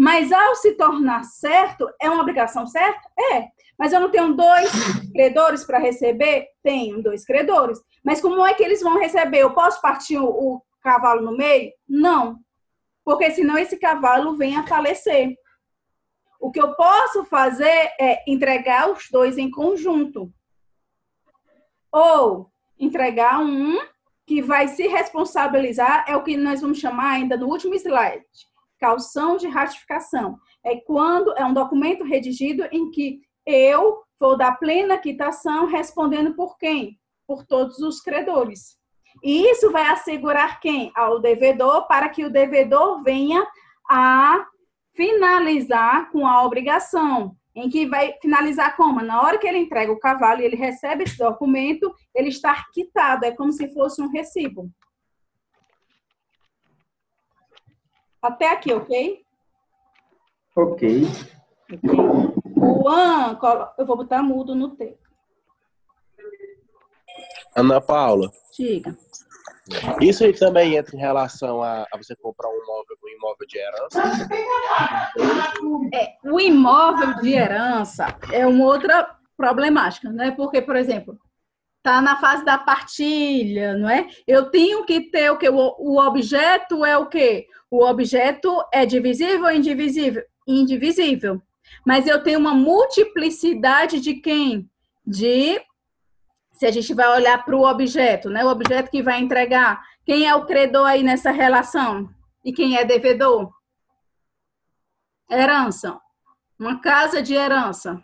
Mas 0.00 0.32
ao 0.32 0.54
se 0.54 0.72
tornar 0.76 1.24
certo, 1.24 1.86
é 2.00 2.08
uma 2.08 2.22
obrigação 2.22 2.66
certa? 2.66 3.06
É. 3.32 3.48
Mas 3.78 3.92
eu 3.92 4.00
não 4.00 4.10
tenho 4.10 4.32
dois 4.32 4.70
credores 5.12 5.62
para 5.62 5.78
receber? 5.78 6.46
Tenho 6.62 7.02
dois 7.02 7.22
credores. 7.22 7.78
Mas 8.02 8.18
como 8.18 8.46
é 8.46 8.54
que 8.54 8.62
eles 8.62 8.80
vão 8.80 8.98
receber? 8.98 9.40
Eu 9.40 9.52
posso 9.52 9.78
partir 9.82 10.16
o, 10.16 10.24
o 10.24 10.62
cavalo 10.80 11.20
no 11.20 11.36
meio? 11.36 11.70
Não. 11.86 12.38
Porque 13.04 13.30
senão 13.32 13.58
esse 13.58 13.76
cavalo 13.76 14.38
vem 14.38 14.56
a 14.56 14.66
falecer. 14.66 15.36
O 16.40 16.50
que 16.50 16.62
eu 16.62 16.74
posso 16.76 17.26
fazer 17.26 17.92
é 18.00 18.24
entregar 18.26 18.90
os 18.90 19.06
dois 19.12 19.36
em 19.36 19.50
conjunto. 19.50 20.32
Ou 21.92 22.50
entregar 22.78 23.38
um 23.38 23.78
que 24.26 24.40
vai 24.40 24.66
se 24.68 24.88
responsabilizar, 24.88 26.06
é 26.08 26.16
o 26.16 26.22
que 26.22 26.38
nós 26.38 26.62
vamos 26.62 26.78
chamar 26.78 27.10
ainda 27.10 27.36
no 27.36 27.48
último 27.48 27.74
slide, 27.74 28.24
calção 28.80 29.36
de 29.36 29.46
ratificação. 29.46 30.38
É 30.64 30.76
quando 30.76 31.32
é 31.36 31.44
um 31.44 31.54
documento 31.54 32.02
redigido 32.02 32.66
em 32.72 32.90
que 32.90 33.20
eu 33.46 34.02
vou 34.18 34.36
dar 34.36 34.56
plena 34.58 34.98
quitação 34.98 35.66
respondendo 35.66 36.34
por 36.34 36.56
quem? 36.58 36.98
Por 37.26 37.44
todos 37.46 37.78
os 37.78 38.00
credores. 38.00 38.78
E 39.22 39.50
isso 39.50 39.70
vai 39.70 39.86
assegurar 39.86 40.60
quem? 40.60 40.90
Ao 40.94 41.20
devedor, 41.20 41.86
para 41.86 42.08
que 42.08 42.24
o 42.24 42.32
devedor 42.32 43.02
venha 43.02 43.46
a 43.88 44.46
finalizar 44.94 46.10
com 46.10 46.26
a 46.26 46.44
obrigação, 46.44 47.36
em 47.54 47.68
que 47.68 47.86
vai 47.86 48.14
finalizar 48.20 48.76
como? 48.76 49.02
Na 49.02 49.22
hora 49.22 49.38
que 49.38 49.46
ele 49.46 49.58
entrega 49.58 49.92
o 49.92 49.98
cavalo 49.98 50.40
e 50.40 50.44
ele 50.44 50.56
recebe 50.56 51.04
esse 51.04 51.18
documento, 51.18 51.92
ele 52.14 52.28
está 52.28 52.64
quitado, 52.72 53.24
é 53.24 53.32
como 53.32 53.52
se 53.52 53.72
fosse 53.74 54.00
um 54.00 54.08
recibo. 54.08 54.70
Até 58.22 58.52
aqui, 58.52 58.72
ok? 58.72 59.24
Ok. 60.56 61.02
O 62.56 62.88
an, 62.88 63.38
eu 63.78 63.86
vou 63.86 63.96
botar 63.96 64.22
mudo 64.22 64.54
no 64.54 64.76
T. 64.76 64.98
Ana 67.56 67.80
Paula, 67.80 68.30
Diga. 68.56 68.96
isso 70.00 70.24
aí 70.24 70.32
também 70.32 70.76
entra 70.76 70.96
em 70.96 71.00
relação 71.00 71.62
a, 71.62 71.86
a 71.92 71.96
você 71.96 72.14
comprar 72.16 72.48
um 72.48 72.62
imóvel, 72.62 72.96
um 73.02 73.08
imóvel 73.08 73.46
de 73.46 73.58
herança? 73.58 74.02
É, 75.92 76.16
o 76.24 76.40
imóvel 76.40 77.14
de 77.20 77.32
herança 77.32 78.16
é 78.32 78.46
uma 78.46 78.64
outra 78.64 79.16
problemática, 79.36 80.10
né? 80.10 80.30
Porque, 80.30 80.62
por 80.62 80.76
exemplo, 80.76 81.18
tá 81.82 82.00
na 82.00 82.16
fase 82.16 82.44
da 82.44 82.58
partilha, 82.58 83.74
não 83.74 83.88
é? 83.88 84.08
Eu 84.26 84.50
tenho 84.50 84.84
que 84.84 85.00
ter 85.10 85.30
o 85.30 85.38
que 85.38 85.48
o 85.48 85.96
objeto 85.98 86.84
é 86.84 86.96
o 86.96 87.06
quê? 87.06 87.46
O 87.70 87.84
objeto 87.84 88.62
é 88.72 88.84
divisível 88.84 89.44
ou 89.44 89.52
indivisível? 89.52 90.22
Indivisível. 90.46 91.40
Mas 91.86 92.06
eu 92.06 92.22
tenho 92.22 92.38
uma 92.38 92.54
multiplicidade 92.54 94.00
de 94.00 94.14
quem? 94.14 94.68
De 95.06 95.60
se 96.52 96.66
a 96.66 96.70
gente 96.70 96.92
vai 96.92 97.08
olhar 97.08 97.42
para 97.42 97.56
o 97.56 97.66
objeto, 97.66 98.28
né? 98.28 98.44
O 98.44 98.50
objeto 98.50 98.90
que 98.90 99.02
vai 99.02 99.18
entregar. 99.18 99.80
Quem 100.04 100.26
é 100.26 100.34
o 100.34 100.44
credor 100.44 100.86
aí 100.86 101.02
nessa 101.02 101.30
relação? 101.30 102.10
E 102.44 102.52
quem 102.52 102.76
é 102.76 102.84
devedor? 102.84 103.50
Herança. 105.30 105.98
Uma 106.58 106.78
casa 106.80 107.22
de 107.22 107.34
herança. 107.34 108.02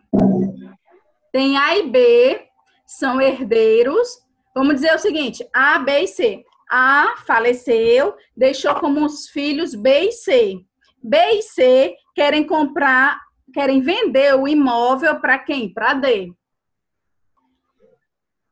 Tem 1.30 1.58
A 1.58 1.76
e 1.76 1.90
B, 1.90 2.45
são 2.86 3.20
herdeiros. 3.20 4.08
Vamos 4.54 4.76
dizer 4.76 4.94
o 4.94 4.98
seguinte: 4.98 5.46
A, 5.52 5.78
B 5.78 6.00
e 6.00 6.06
C. 6.06 6.44
A 6.70 7.16
faleceu, 7.24 8.14
deixou 8.36 8.74
como 8.76 9.04
os 9.04 9.28
filhos 9.28 9.74
B 9.74 10.08
e 10.08 10.12
C. 10.12 10.60
B 11.02 11.16
e 11.16 11.42
C 11.42 11.94
querem 12.14 12.44
comprar, 12.44 13.20
querem 13.52 13.80
vender 13.80 14.34
o 14.34 14.48
imóvel 14.48 15.20
para 15.20 15.38
quem? 15.38 15.72
Para 15.72 15.94
D. 15.94 16.32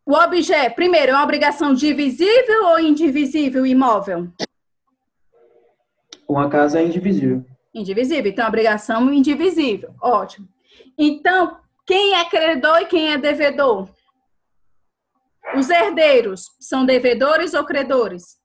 O 0.06 0.14
objeto, 0.14 0.74
primeiro, 0.74 1.12
é 1.12 1.14
uma 1.14 1.24
obrigação 1.24 1.72
divisível 1.72 2.66
ou 2.66 2.78
indivisível 2.78 3.62
o 3.62 3.66
imóvel? 3.66 4.28
Uma 6.28 6.48
casa 6.48 6.78
é 6.78 6.84
indivisível. 6.84 7.44
Indivisível. 7.74 8.30
Então, 8.30 8.46
obrigação 8.46 9.12
indivisível. 9.12 9.94
Ótimo. 10.00 10.46
Então, 10.96 11.56
quem 11.86 12.14
é 12.14 12.24
credor 12.26 12.82
e 12.82 12.86
quem 12.86 13.12
é 13.12 13.18
devedor? 13.18 13.88
Os 15.52 15.68
herdeiros 15.70 16.46
são 16.58 16.84
devedores 16.86 17.54
ou 17.54 17.64
credores? 17.64 18.38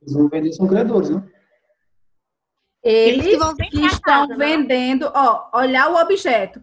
Eles 0.00 0.14
vão 0.14 0.28
vender 0.28 0.52
são 0.52 0.66
credores, 0.68 1.10
né? 1.10 1.22
Eles, 2.82 3.26
Eles 3.26 3.54
que 3.54 3.70
que 3.70 3.86
estão 3.86 4.28
casa, 4.28 4.36
né? 4.36 4.46
vendendo, 4.46 5.10
ó, 5.14 5.50
olhar 5.58 5.90
o 5.90 5.96
objeto. 5.96 6.62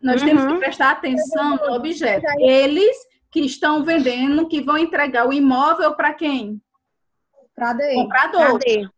Nós 0.00 0.22
temos 0.22 0.44
que 0.44 0.52
Uhum. 0.52 0.58
prestar 0.60 0.90
atenção 0.90 1.56
no 1.56 1.72
objeto. 1.74 2.26
Eles 2.38 2.94
que 3.30 3.40
estão 3.40 3.82
vendendo, 3.82 4.46
que 4.46 4.60
vão 4.62 4.76
entregar 4.78 5.26
o 5.26 5.32
imóvel 5.32 5.94
para 5.96 6.12
quem? 6.12 6.60
Pra 7.54 7.72
D. 7.72 7.94
Comprador. 7.94 8.58
Cadê? 8.58 8.88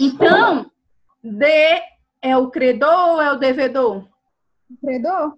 Então, 0.00 0.70
D 1.22 1.82
é 2.22 2.36
o 2.36 2.50
credor 2.50 3.14
ou 3.14 3.22
é 3.22 3.32
o 3.32 3.38
devedor? 3.38 4.06
Credor? 4.80 5.34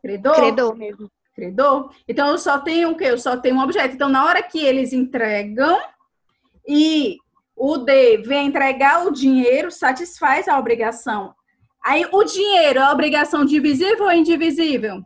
Credor? 0.00 0.34
Credor 0.34 0.76
mesmo. 0.76 1.10
Credor? 1.34 1.90
Então, 2.06 2.28
eu 2.28 2.38
só 2.38 2.58
tenho 2.58 2.90
o 2.90 2.96
quê? 2.96 3.04
Eu 3.04 3.18
só 3.18 3.36
tenho 3.36 3.56
um 3.56 3.62
objeto. 3.62 3.94
Então, 3.94 4.08
na 4.08 4.24
hora 4.24 4.42
que 4.42 4.58
eles 4.58 4.92
entregam 4.92 5.80
e 6.68 7.16
o 7.56 7.78
D 7.78 8.18
vem 8.18 8.48
entregar 8.48 9.06
o 9.06 9.12
dinheiro, 9.12 9.70
satisfaz 9.70 10.48
a 10.48 10.58
obrigação. 10.58 11.34
Aí, 11.84 12.06
o 12.12 12.24
dinheiro 12.24 12.78
é 12.80 12.92
obrigação 12.92 13.44
divisível 13.44 14.04
ou 14.04 14.12
indivisível? 14.12 15.02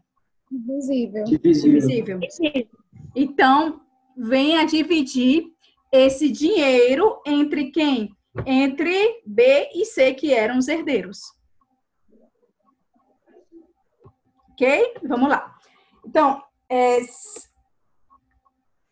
Invisível. 0.50 1.25
Divisível. 1.25 2.18
Divisível. 2.18 2.68
Então, 3.14 3.80
venha 4.16 4.64
dividir 4.64 5.46
esse 5.92 6.30
dinheiro 6.30 7.20
entre 7.26 7.70
quem? 7.70 8.15
Entre 8.45 9.23
B 9.25 9.71
e 9.75 9.85
C, 9.85 10.12
que 10.14 10.35
eram 10.35 10.59
os 10.59 10.69
herdeiros. 10.69 11.21
Ok? 14.52 14.95
Vamos 15.05 15.28
lá. 15.28 15.55
Então, 16.05 16.43
é, 16.69 16.99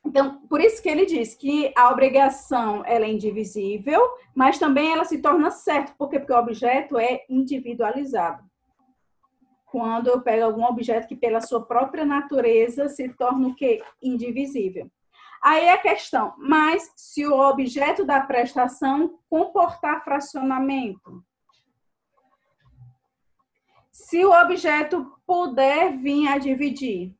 então, 0.04 0.46
por 0.48 0.60
isso 0.60 0.82
que 0.82 0.88
ele 0.88 1.06
diz 1.06 1.34
que 1.34 1.72
a 1.76 1.90
obrigação 1.90 2.84
ela 2.86 3.04
é 3.04 3.10
indivisível, 3.10 4.00
mas 4.34 4.58
também 4.58 4.92
ela 4.92 5.04
se 5.04 5.18
torna 5.18 5.50
certa. 5.50 5.94
Por 5.98 6.08
quê? 6.08 6.18
Porque 6.18 6.32
o 6.32 6.38
objeto 6.38 6.98
é 6.98 7.24
individualizado 7.28 8.44
quando 9.74 10.06
eu 10.06 10.20
pego 10.20 10.44
algum 10.44 10.64
objeto 10.64 11.08
que 11.08 11.16
pela 11.16 11.40
sua 11.40 11.66
própria 11.66 12.04
natureza 12.04 12.88
se 12.88 13.08
torna 13.08 13.48
o 13.48 13.56
quê? 13.56 13.82
Indivisível. 14.00 14.88
Aí 15.44 15.68
a 15.68 15.76
questão, 15.76 16.34
mas 16.38 16.90
se 16.96 17.26
o 17.26 17.38
objeto 17.38 18.02
da 18.02 18.18
prestação 18.18 19.20
comportar 19.28 20.02
fracionamento, 20.02 21.22
se 23.92 24.24
o 24.24 24.32
objeto 24.32 25.04
puder 25.26 25.98
vir 25.98 26.28
a 26.28 26.38
dividir, 26.38 27.14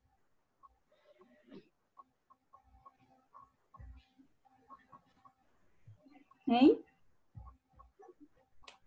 hein? 6.48 6.82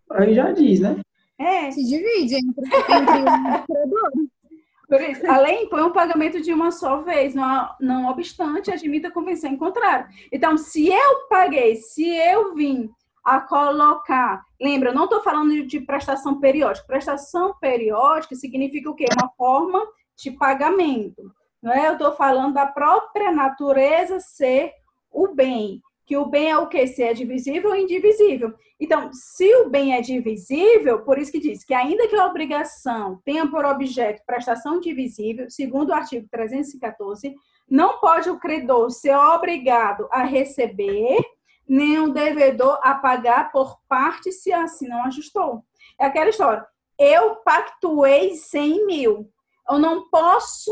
Aí 0.10 0.34
já 0.34 0.52
diz, 0.52 0.80
né? 0.80 1.00
É, 1.38 1.70
Se 1.70 1.84
divide 1.84 2.38
entre, 2.38 2.66
entre 2.66 3.20
um 3.20 3.66
credor. 3.68 4.12
Por 4.88 5.02
isso, 5.02 5.30
a 5.30 5.38
lei 5.38 5.64
impõe 5.64 5.82
um 5.82 5.92
pagamento 5.92 6.42
de 6.42 6.54
uma 6.54 6.72
só 6.72 7.02
vez, 7.02 7.36
não, 7.36 7.70
não 7.80 8.10
obstante, 8.10 8.72
admita 8.72 9.10
a 9.10 9.12
convenção 9.12 9.52
em 9.52 9.58
contrário. 9.58 10.08
Então, 10.32 10.58
se 10.58 10.88
eu 10.88 11.28
paguei, 11.28 11.76
se 11.76 12.08
eu 12.08 12.56
vim 12.56 12.90
a 13.22 13.42
colocar, 13.42 14.46
lembra, 14.60 14.94
não 14.94 15.04
estou 15.04 15.22
falando 15.22 15.52
de, 15.52 15.64
de 15.64 15.82
prestação 15.82 16.40
periódica. 16.40 16.88
Prestação 16.88 17.54
periódica 17.60 18.34
significa 18.36 18.90
o 18.90 18.96
quê? 18.96 19.06
Uma 19.22 19.30
forma 19.32 19.86
de 20.16 20.32
pagamento. 20.32 21.36
Não 21.62 21.74
é? 21.74 21.90
Eu 21.90 21.94
estou 21.94 22.14
falando 22.14 22.54
da 22.54 22.66
própria 22.66 23.30
natureza 23.30 24.22
ser 24.22 24.72
o 25.12 25.28
bem. 25.28 25.82
Que 26.08 26.18
o 26.18 26.26
bem 26.26 26.50
é 26.50 26.58
o 26.58 26.68
quê? 26.68 26.88
Se 26.88 27.04
é 27.04 27.14
divisível 27.14 27.70
ou 27.70 27.76
indivisível. 27.76 28.54
Então, 28.80 29.12
se 29.12 29.54
o 29.58 29.70
bem 29.70 29.94
é 29.94 30.02
divisível, 30.02 31.04
por 31.04 31.20
isso 31.20 31.32
que 31.32 31.40
diz 31.40 31.66
que 31.66 31.74
ainda 31.74 32.08
que 32.08 32.16
a 32.16 32.26
obrigação 32.26 33.22
tenha 33.26 33.46
por 33.46 33.66
objeto 33.66 34.24
prestação 34.26 34.80
divisível, 34.80 35.50
segundo 35.50 35.90
o 35.90 35.94
artigo 35.94 36.26
314, 36.32 37.36
não 37.70 38.00
pode 38.00 38.30
o 38.30 38.40
credor 38.40 38.90
ser 38.90 39.18
obrigado 39.18 40.08
a 40.10 40.24
receber, 40.24 41.20
nem 41.68 42.00
o 42.00 42.14
devedor 42.14 42.80
a 42.82 42.96
pagar 42.96 43.52
por 43.52 43.78
parte 43.90 44.32
se 44.32 44.54
assim 44.54 44.88
não 44.88 45.04
ajustou. 45.04 45.62
É 46.00 46.06
aquela 46.06 46.30
história. 46.30 46.66
Eu 46.98 47.36
pactuei 47.38 48.36
100 48.36 48.86
mil. 48.86 49.30
Eu 49.70 49.78
não 49.78 50.10
posso 50.10 50.72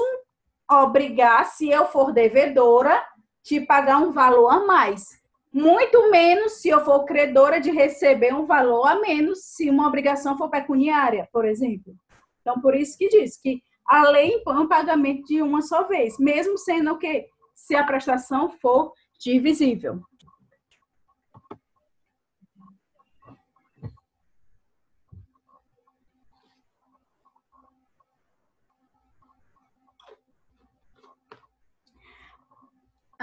obrigar, 0.71 1.45
se 1.45 1.69
eu 1.69 1.86
for 1.88 2.13
devedora, 2.13 3.06
de 3.43 3.62
pagar 3.62 3.98
um 3.98 4.12
valor 4.12 4.50
a 4.50 4.65
mais. 4.65 5.25
Muito 5.56 6.12
menos 6.12 6.60
se 6.60 6.68
eu 6.68 6.84
for 6.84 7.06
credora 7.06 7.62
de 7.62 7.72
receber 7.72 8.34
um 8.34 8.46
valor 8.46 8.86
a 8.88 9.00
menos 9.00 9.39
se 9.41 9.70
uma 9.70 9.88
obrigação 9.88 10.38
for 10.38 10.50
pecuniária, 10.50 11.30
por 11.32 11.46
exemplo. 11.46 11.96
Então, 12.41 12.60
por 12.60 12.76
isso 12.76 12.98
que 12.98 13.08
diz 13.08 13.39
que 13.39 13.62
a 13.88 14.04
lei 14.10 14.34
impõe 14.34 14.58
um 14.58 14.68
pagamento 14.68 15.24
de 15.24 15.41
uma 15.41 15.62
só 15.62 15.88
vez, 15.88 16.20
mesmo 16.20 16.58
sendo 16.58 16.91
o 16.91 16.98
quê? 16.98 17.28
Se 17.56 17.74
a 17.74 17.86
prestação 17.86 18.50
for 18.62 18.91
divisível. 19.18 20.02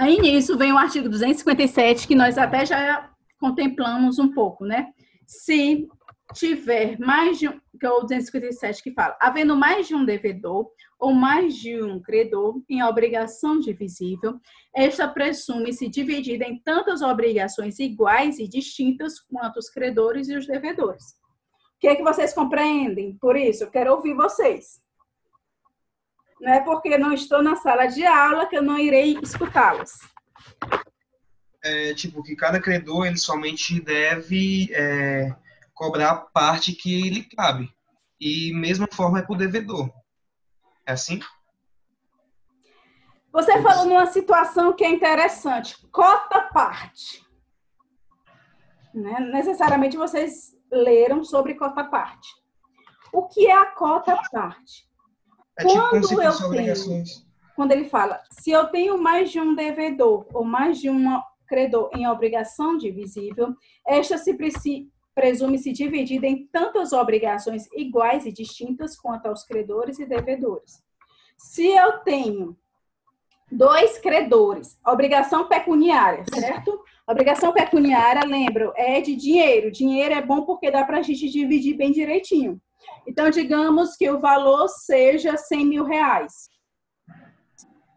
Aí 0.03 0.21
nisso 0.21 0.59
vem 0.59 0.73
o 0.73 0.79
artigo 0.79 1.09
257, 1.09 2.09
que 2.09 2.17
nós 2.17 2.37
até 2.37 2.67
já 2.67 3.09
contemplamos 3.39 4.19
um 4.19 4.33
pouco, 4.33 4.65
né? 4.65 4.89
Se 5.29 5.87
tiver 6.35 6.99
mais 6.99 7.39
de 7.39 7.49
um, 7.49 7.61
que 7.79 7.87
é 7.87 7.89
o 7.89 8.01
257 8.01 8.83
que 8.83 8.93
fala, 8.93 9.17
havendo 9.21 9.55
mais 9.55 9.87
de 9.87 9.95
um 9.95 10.05
devedor 10.05 10.69
ou 10.99 11.15
mais 11.15 11.55
de 11.55 11.81
um 11.81 12.03
credor 12.03 12.61
em 12.69 12.83
obrigação 12.83 13.61
divisível, 13.61 14.41
esta 14.75 15.07
presume-se 15.07 15.89
dividida 15.89 16.45
em 16.47 16.59
tantas 16.59 17.01
obrigações 17.01 17.79
iguais 17.79 18.41
e 18.41 18.49
distintas 18.49 19.21
quanto 19.21 19.59
os 19.59 19.71
credores 19.71 20.29
e 20.29 20.37
os 20.37 20.49
devedores. 20.49 21.13
O 21.77 21.79
que 21.79 21.87
é 21.87 21.95
que 21.95 22.03
vocês 22.03 22.35
compreendem? 22.35 23.17
Por 23.21 23.37
isso, 23.37 23.63
eu 23.63 23.71
quero 23.71 23.93
ouvir 23.93 24.15
vocês. 24.15 24.82
Não 26.43 26.53
é 26.53 26.61
porque 26.61 26.99
não 26.99 27.13
estou 27.13 27.41
na 27.41 27.55
sala 27.55 27.87
de 27.87 28.05
aula 28.05 28.47
que 28.47 28.57
eu 28.57 28.63
não 28.63 28.77
irei 28.77 29.17
escutá-los. 29.23 29.93
é, 31.63 31.95
tipo, 31.95 32.21
que 32.21 32.35
cada 32.35 32.61
credor 32.61 33.07
ele 33.07 33.17
somente 33.17 33.81
deve 33.81 34.69
é, 34.73 35.33
cobrar 35.73 36.11
a 36.11 36.17
parte 36.17 36.73
que 36.73 37.09
lhe 37.09 37.23
cabe. 37.23 37.73
E 38.21 38.53
mesma 38.53 38.89
forma 38.93 39.21
é 39.21 39.23
para 39.23 39.35
o 39.35 39.39
devedor. 39.39 39.89
É 40.85 40.93
assim? 40.93 41.21
Você 43.33 43.63
falou 43.63 43.87
numa 43.87 44.07
situação 44.07 44.73
que 44.73 44.85
é 44.85 44.91
interessante, 44.91 45.77
cota 45.93 46.41
parte. 46.53 47.25
Né? 48.93 49.21
Necessariamente 49.33 49.97
vocês 49.97 50.59
leram 50.71 51.23
sobre 51.23 51.55
cota 51.55 51.85
parte. 51.85 52.29
O 53.13 53.29
que 53.29 53.47
é 53.47 53.53
a 53.53 53.67
cota 53.67 54.21
parte? 54.33 54.92
É 55.59 55.67
tipo 55.67 55.75
como 55.75 55.91
Quando 55.91 56.07
se 56.07 56.17
fossem 56.17 56.47
obrigações. 56.47 57.27
Quando 57.55 57.73
ele 57.73 57.85
fala, 57.85 58.21
se 58.31 58.51
eu 58.51 58.67
tenho 58.69 58.97
mais 58.99 59.31
de 59.31 59.41
um 59.41 59.55
devedor 59.55 60.27
ou 60.33 60.45
mais 60.45 60.79
de 60.79 60.89
um 60.89 61.21
credor 61.47 61.91
em 61.95 62.07
obrigação 62.07 62.79
divisível, 62.79 63.55
esta 63.87 64.17
se 64.17 64.35
presume-se 65.15 65.71
dividida 65.73 66.27
em 66.27 66.47
tantas 66.47 66.93
obrigações 66.93 67.67
iguais 67.75 68.25
e 68.25 68.33
distintas 68.33 68.97
quanto 68.97 69.27
aos 69.27 69.45
credores 69.45 69.99
e 69.99 70.07
devedores. 70.07 70.83
Se 71.37 71.67
eu 71.67 71.99
tenho 71.99 72.57
dois 73.51 73.99
credores, 73.99 74.79
obrigação 74.87 75.47
pecuniária, 75.47 76.25
certo? 76.33 76.83
Obrigação 77.07 77.53
pecuniária, 77.53 78.25
lembro, 78.25 78.73
é 78.75 79.03
de 79.03 79.15
dinheiro. 79.15 79.71
Dinheiro 79.71 80.15
é 80.15 80.23
bom 80.23 80.47
porque 80.47 80.71
dá 80.71 80.85
para 80.85 80.99
a 80.99 81.03
gente 81.03 81.29
dividir 81.29 81.77
bem 81.77 81.93
direitinho. 81.93 82.59
Então, 83.07 83.31
digamos 83.31 83.97
que 83.97 84.09
o 84.11 84.21
valor 84.21 84.69
seja 84.69 85.37
100 85.37 85.67
mil 85.67 85.85
reais. 85.85 86.49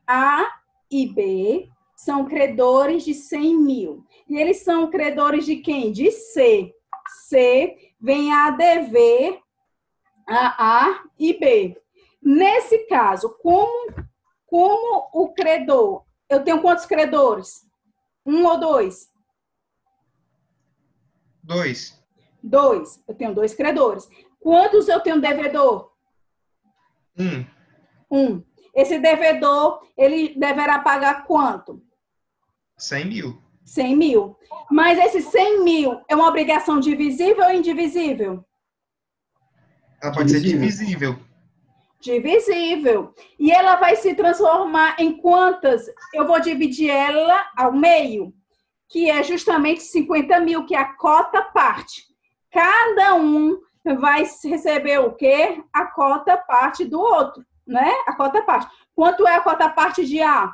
A 0.08 0.46
e 0.92 1.08
B 1.08 1.70
são 1.96 2.26
credores 2.26 3.04
de 3.04 3.14
100 3.14 3.58
mil. 3.58 4.06
E 4.28 4.38
eles 4.38 4.64
são 4.64 4.90
credores 4.90 5.46
de 5.46 5.58
quem? 5.58 5.92
De 5.92 6.12
C. 6.12 6.74
C 7.28 7.94
vem 8.00 8.34
a 8.34 8.52
dever 8.52 9.40
a 10.28 10.88
A 10.88 11.04
e 11.20 11.38
B. 11.38 11.80
Nesse 12.22 12.80
caso, 12.88 13.38
como, 13.42 13.94
como 14.48 15.10
o 15.14 15.34
credor, 15.34 16.04
eu 16.28 16.44
tenho 16.44 16.62
quantos 16.62 16.86
credores? 16.86 17.66
Um 18.26 18.46
ou 18.46 18.60
dois? 18.60 19.12
Dois. 21.44 22.02
Dois. 22.42 23.04
Eu 23.08 23.14
tenho 23.14 23.36
dois 23.36 23.54
credores. 23.54 24.10
Quantos 24.46 24.88
eu 24.88 25.00
tenho 25.00 25.20
devedor? 25.20 25.92
Um. 27.18 27.44
Um. 28.12 28.44
Esse 28.76 29.00
devedor, 29.00 29.82
ele 29.98 30.36
deverá 30.38 30.78
pagar 30.78 31.26
quanto? 31.26 31.82
100 32.78 33.06
mil. 33.06 33.42
100 33.64 33.98
mil. 33.98 34.38
Mas 34.70 35.00
esse 35.00 35.24
100 35.24 35.64
mil 35.64 36.00
é 36.08 36.16
uma 36.16 36.28
obrigação 36.28 36.80
divisível 36.80 37.44
ou 37.44 37.52
indivisível? 37.52 38.46
Ela 40.00 40.14
pode 40.14 40.30
ser 40.30 40.42
Divisível. 40.42 41.14
divisível. 41.14 41.20
Divisível. 42.00 43.16
E 43.40 43.52
ela 43.52 43.78
vai 43.78 43.96
se 43.96 44.14
transformar 44.14 44.96
em 45.00 45.18
quantas? 45.18 45.88
Eu 46.14 46.28
vou 46.28 46.40
dividir 46.40 46.92
ela 46.92 47.50
ao 47.58 47.74
meio, 47.74 48.32
que 48.90 49.10
é 49.10 49.24
justamente 49.24 49.82
50 49.82 50.40
mil, 50.42 50.68
que 50.68 50.76
é 50.76 50.78
a 50.78 50.94
cota 50.94 51.42
parte. 51.42 52.04
Cada 52.52 53.16
um 53.16 53.65
vai 53.94 54.26
receber 54.44 55.00
o 55.00 55.14
quê? 55.14 55.62
A 55.72 55.86
cota 55.86 56.36
parte 56.38 56.86
do 56.86 57.00
outro, 57.00 57.46
né? 57.68 57.92
A 58.08 58.16
cota 58.16 58.42
parte. 58.42 58.68
Quanto 58.96 59.28
é 59.28 59.36
a 59.36 59.42
cota 59.42 59.70
parte 59.70 60.06
de 60.06 60.22
A? 60.22 60.52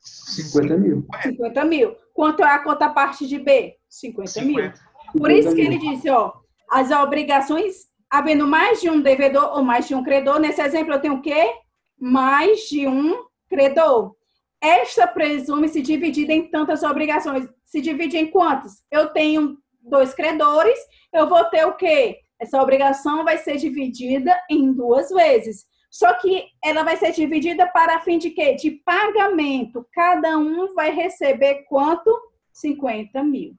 50 0.00 0.76
mil. 0.76 1.06
50 1.22 1.64
mil. 1.64 1.96
Quanto 2.12 2.42
é 2.42 2.50
a 2.50 2.58
cota 2.58 2.88
parte 2.88 3.26
de 3.26 3.38
B? 3.38 3.76
50 3.88 4.42
mil. 4.42 4.56
50. 4.56 4.80
Por 5.16 5.30
isso 5.30 5.50
50 5.50 5.54
que 5.54 5.60
ele 5.60 5.78
mil. 5.78 5.94
disse, 5.94 6.10
ó, 6.10 6.32
as 6.70 6.90
obrigações, 6.90 7.86
havendo 8.10 8.46
mais 8.46 8.80
de 8.80 8.90
um 8.90 9.00
devedor 9.00 9.56
ou 9.56 9.62
mais 9.62 9.88
de 9.88 9.94
um 9.94 10.04
credor, 10.04 10.38
nesse 10.38 10.60
exemplo 10.60 10.94
eu 10.94 11.00
tenho 11.00 11.14
o 11.14 11.22
quê? 11.22 11.54
Mais 11.98 12.68
de 12.68 12.86
um 12.86 13.24
credor. 13.48 14.14
Esta 14.60 15.06
presume-se 15.06 15.80
dividida 15.80 16.32
em 16.32 16.50
tantas 16.50 16.82
obrigações. 16.82 17.48
Se 17.64 17.80
divide 17.80 18.18
em 18.18 18.30
quantas? 18.30 18.84
Eu 18.90 19.08
tenho 19.08 19.58
dois 19.82 20.14
credores, 20.14 20.78
eu 21.12 21.28
vou 21.28 21.44
ter 21.46 21.64
o 21.66 21.76
quê? 21.76 22.20
Essa 22.40 22.60
obrigação 22.62 23.24
vai 23.24 23.38
ser 23.38 23.56
dividida 23.56 24.34
em 24.50 24.72
duas 24.72 25.10
vezes. 25.10 25.66
Só 25.90 26.14
que 26.14 26.44
ela 26.64 26.84
vai 26.84 26.96
ser 26.96 27.12
dividida 27.12 27.66
para 27.66 28.00
fim 28.00 28.16
de 28.16 28.30
quê? 28.30 28.54
De 28.54 28.70
pagamento. 28.70 29.86
Cada 29.92 30.38
um 30.38 30.72
vai 30.74 30.90
receber 30.90 31.64
quanto? 31.68 32.10
50 32.52 33.22
mil. 33.24 33.54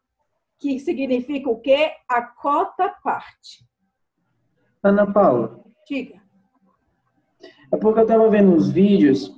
Que 0.58 0.80
significa 0.80 1.50
o 1.50 1.60
quê? 1.60 1.92
A 2.10 2.22
cota 2.22 2.90
parte. 3.04 3.66
Ana 4.84 5.12
Paula, 5.12 5.64
Diga. 5.88 6.20
é 7.72 7.78
porque 7.78 8.00
eu 8.00 8.04
estava 8.04 8.28
vendo 8.30 8.52
uns 8.52 8.72
vídeos, 8.72 9.32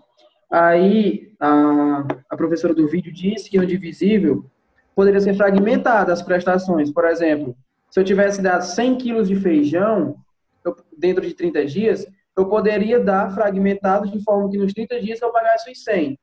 aí 0.49 1.35
a, 1.37 2.05
a 2.29 2.37
professora 2.37 2.73
do 2.73 2.87
vídeo 2.87 3.11
disse 3.11 3.49
que 3.49 3.59
o 3.59 3.67
divisível 3.67 4.49
poderia 4.95 5.19
ser 5.19 5.33
fragmentado 5.35 6.11
as 6.11 6.21
prestações. 6.21 6.91
Por 6.91 7.05
exemplo, 7.05 7.55
se 7.89 7.99
eu 7.99 8.03
tivesse 8.03 8.41
dado 8.41 8.61
100 8.63 8.95
quilos 8.97 9.27
de 9.27 9.35
feijão 9.35 10.15
eu- 10.63 10.75
dentro 10.97 11.21
de 11.25 11.33
30 11.33 11.65
dias, 11.65 12.05
eu 12.37 12.47
poderia 12.47 12.99
dar 12.99 13.33
fragmentado 13.33 14.09
de 14.09 14.23
forma 14.23 14.49
que 14.49 14.57
nos 14.57 14.73
30 14.73 14.99
dias 14.99 15.21
eu 15.21 15.31
pagasse 15.31 15.69
os 15.71 15.83
100. 15.83 16.17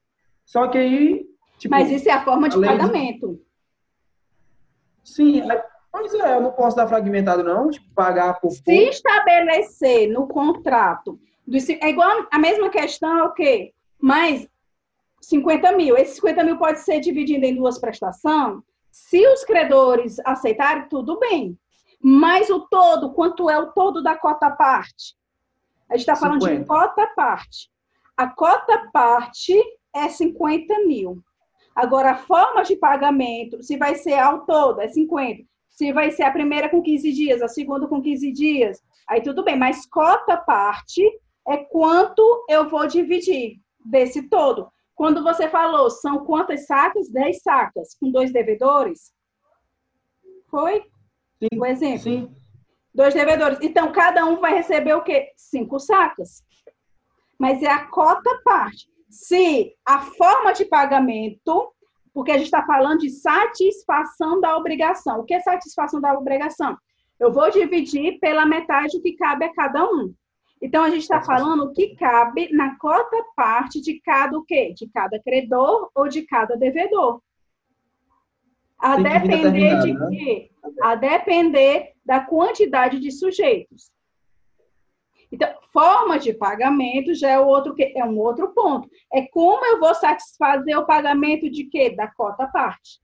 Só 0.47 0.67
que 0.69 0.79
aí, 0.79 1.27
tipo, 1.59 1.75
Mas 1.75 1.91
isso 1.91 2.09
é 2.09 2.13
a 2.13 2.25
forma 2.25 2.49
de 2.49 2.57
lei 2.57 2.71
de- 2.71 2.77
pagamento. 2.79 3.41
sim, 5.05 5.41
aí- 5.51 5.61
pois 5.93 6.13
é, 6.15 6.37
eu 6.37 6.41
não 6.41 6.53
posso 6.53 6.77
dar 6.77 6.87
fragmentado 6.89 7.43
não, 7.43 7.71
tipo, 7.71 7.87
pagar 7.95 8.41
por 8.41 8.51
Se 8.51 8.73
estabelecer 8.89 10.09
no 10.09 10.27
contrato, 10.27 11.19
cin- 11.59 11.79
é 11.83 11.91
igual 11.91 12.27
a 12.31 12.39
mesma 12.39 12.71
questão, 12.71 13.19
é 13.19 13.23
o 13.25 13.33
quê? 13.33 13.73
Mas 14.01 14.49
50 15.21 15.73
mil. 15.73 15.97
Esse 15.97 16.15
50 16.17 16.45
mil 16.45 16.59
pode 16.59 16.81
ser 16.81 17.01
dividido 17.01 17.45
em 17.45 17.55
duas 17.55 17.79
prestações. 17.79 18.63
Se 18.91 19.27
os 19.29 19.45
credores 19.45 20.19
aceitarem, 20.25 20.89
tudo 20.89 21.19
bem. 21.19 21.59
Mas 22.03 22.49
o 22.49 22.61
todo, 22.61 23.13
quanto 23.13 23.51
é 23.51 23.59
o 23.59 23.73
todo 23.73 24.03
da 24.03 24.17
cota 24.17 24.51
parte? 24.51 25.15
A 25.89 25.95
gente 25.97 26.01
está 26.01 26.17
falando 26.17 26.41
de 26.41 26.47
50. 26.47 26.67
cota 26.67 27.07
parte. 27.15 27.71
A 28.17 28.29
cota 28.29 28.91
parte 28.93 29.55
é 29.95 30.09
50 30.09 30.87
mil. 30.87 31.23
Agora, 31.75 32.13
a 32.13 32.17
forma 32.17 32.63
de 32.63 32.77
pagamento, 32.77 33.63
se 33.63 33.77
vai 33.77 33.95
ser 33.95 34.15
ao 34.15 34.45
todo, 34.45 34.81
é 34.81 34.89
50. 34.89 35.45
Se 35.69 35.93
vai 35.93 36.11
ser 36.11 36.25
a 36.25 36.33
primeira 36.33 36.69
com 36.69 36.83
15 36.83 37.13
dias, 37.13 37.43
a 37.43 37.49
segunda 37.49 37.87
com 37.87 38.03
15 38.03 38.33
dias, 38.33 38.83
aí 39.09 39.23
tudo 39.23 39.45
bem. 39.45 39.59
Mas 39.59 39.87
cota 39.87 40.37
parte 40.37 41.03
é 41.47 41.59
quanto 41.59 42.45
eu 42.49 42.69
vou 42.69 42.87
dividir 42.87 43.61
desse 43.85 44.29
todo. 44.29 44.71
Quando 45.01 45.23
você 45.23 45.49
falou, 45.49 45.89
são 45.89 46.27
quantas 46.27 46.67
sacas? 46.67 47.11
10 47.11 47.41
sacas, 47.41 47.97
com 47.99 48.11
dois 48.11 48.31
devedores? 48.35 49.15
Foi? 50.51 50.85
Sim, 51.39 51.59
O 51.59 51.65
exemplo. 51.65 52.01
Sim, 52.01 52.35
Dois 52.93 53.15
devedores. 53.15 53.59
Então, 53.63 53.93
cada 53.93 54.27
um 54.27 54.39
vai 54.39 54.53
receber 54.53 54.93
o 54.93 55.03
quê? 55.03 55.33
Cinco 55.39 55.79
sacas. 55.79 56.45
Mas 57.39 57.63
é 57.63 57.71
a 57.71 57.87
cota 57.87 58.29
parte. 58.45 58.91
Se 59.09 59.75
a 59.87 60.03
forma 60.03 60.53
de 60.53 60.67
pagamento, 60.67 61.73
porque 62.13 62.33
a 62.33 62.37
gente 62.37 62.49
está 62.49 62.67
falando 62.67 62.99
de 62.99 63.09
satisfação 63.09 64.39
da 64.39 64.55
obrigação. 64.55 65.21
O 65.21 65.25
que 65.25 65.33
é 65.33 65.41
satisfação 65.41 65.99
da 65.99 66.13
obrigação? 66.13 66.77
Eu 67.19 67.33
vou 67.33 67.51
dividir 67.51 68.21
pela 68.21 68.45
metade 68.45 68.99
o 68.99 69.01
que 69.01 69.17
cabe 69.17 69.47
a 69.47 69.55
cada 69.55 69.83
um. 69.83 70.13
Então, 70.63 70.83
a 70.85 70.91
gente 70.91 71.03
está 71.03 71.23
falando 71.23 71.65
o 71.65 71.73
que 71.73 71.97
cabe 71.97 72.53
na 72.53 72.79
cota 72.79 73.17
parte 73.35 73.81
de 73.81 73.99
cada 74.01 74.37
o 74.39 74.45
quê? 74.45 74.75
De 74.75 74.87
cada 74.89 75.19
credor 75.23 75.91
ou 75.95 76.07
de 76.09 76.23
cada 76.23 76.57
devedor. 76.57 77.23
A 78.79 78.97
Tem 78.97 79.05
depender 79.05 79.81
de 79.81 79.93
né? 79.95 80.07
quê? 80.11 80.51
A 80.83 80.95
depender 80.95 81.95
da 82.05 82.21
quantidade 82.21 82.99
de 83.01 83.11
sujeitos. 83.11 83.91
Então, 85.33 85.49
forma 85.73 86.19
de 86.19 86.33
pagamento 86.35 87.15
já 87.15 87.29
é, 87.31 87.39
outro, 87.39 87.75
que- 87.75 87.93
é 87.97 88.05
um 88.05 88.19
outro 88.19 88.53
ponto. 88.53 88.89
É 89.13 89.23
como 89.29 89.65
eu 89.65 89.79
vou 89.79 89.95
satisfazer 89.95 90.77
o 90.77 90.85
pagamento 90.87 91.49
de 91.49 91.65
quê? 91.65 91.91
Da 91.91 92.09
cota 92.13 92.47
parte. 92.49 93.01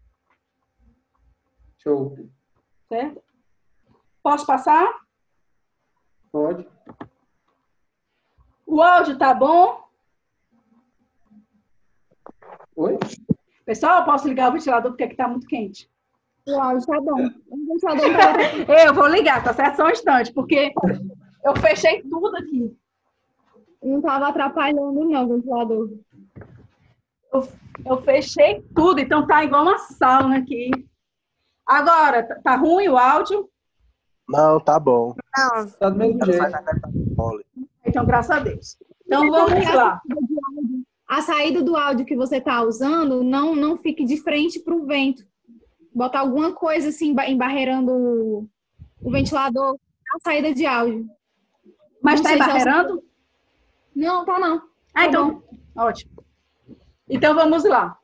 show. 1.78 2.16
Certo? 2.88 3.22
Posso 4.22 4.44
passar? 4.46 4.92
Pode. 6.32 6.66
O 8.66 8.82
áudio 8.82 9.16
tá 9.18 9.32
bom? 9.32 9.84
Oi? 12.76 12.98
Pessoal, 13.64 14.00
eu 14.00 14.04
posso 14.04 14.28
ligar 14.28 14.50
o 14.50 14.52
ventilador 14.52 14.90
porque 14.92 15.04
aqui 15.04 15.16
tá 15.16 15.28
muito 15.28 15.46
quente. 15.46 15.90
O 16.46 16.60
áudio 16.60 16.86
tá 16.86 17.00
bom. 17.00 17.28
O 17.48 17.66
ventilador 17.66 18.04
tá- 18.66 18.84
Eu 18.86 18.94
vou 18.94 19.06
ligar, 19.08 19.42
tá 19.42 19.52
certo? 19.54 19.76
Só 19.76 19.86
um 19.86 19.90
instante, 19.90 20.32
porque 20.32 20.72
eu 21.44 21.56
fechei 21.56 22.02
tudo 22.02 22.36
aqui. 22.36 22.76
não 23.82 24.00
tava 24.02 24.28
atrapalhando, 24.28 25.04
não, 25.04 25.24
o 25.24 25.36
ventilador. 25.36 25.90
Eu 27.84 28.02
fechei 28.02 28.62
tudo, 28.74 29.00
então 29.00 29.26
tá 29.26 29.44
igual 29.44 29.62
uma 29.62 29.78
sauna 29.78 30.38
aqui. 30.38 30.70
Agora, 31.64 32.22
tá- 32.26 32.40
tá 32.42 32.56
ruim 32.56 32.88
o 32.88 32.96
áudio? 32.96 33.48
Não, 34.28 34.58
tá 34.60 34.78
bom. 34.80 35.14
Tá 35.78 35.88
do 35.90 35.96
mesmo 35.96 36.18
jeito. 36.24 36.50
Então, 37.96 38.06
graças 38.06 38.30
a 38.30 38.40
Deus. 38.40 38.76
Então, 39.06 39.26
vamos 39.30 39.74
lá. 39.74 40.02
A 41.08 41.22
saída 41.22 41.62
do 41.62 41.76
áudio 41.76 42.04
que 42.04 42.14
você 42.14 42.38
tá 42.40 42.62
usando 42.62 43.24
não, 43.24 43.54
não 43.56 43.78
fique 43.78 44.04
de 44.04 44.18
frente 44.20 44.60
pro 44.60 44.84
vento. 44.84 45.24
Botar 45.94 46.20
alguma 46.20 46.52
coisa 46.52 46.90
assim, 46.90 47.14
ba- 47.14 47.26
embarreirando 47.26 47.90
o, 47.92 48.48
o 49.00 49.10
ventilador, 49.10 49.76
a 50.14 50.18
saída 50.22 50.52
de 50.52 50.66
áudio. 50.66 51.08
Mas 52.02 52.20
tá 52.20 52.28
se 52.28 52.34
é 52.34 52.36
o- 52.36 52.42
embarreirando? 52.42 53.02
Não, 53.94 54.24
tá 54.26 54.38
não. 54.38 54.56
Ah, 54.92 55.02
Tá 55.02 55.06
então, 55.06 55.42
ótimo. 55.74 56.12
Então 57.08 57.34
vamos 57.34 57.64
lá. 57.64 57.96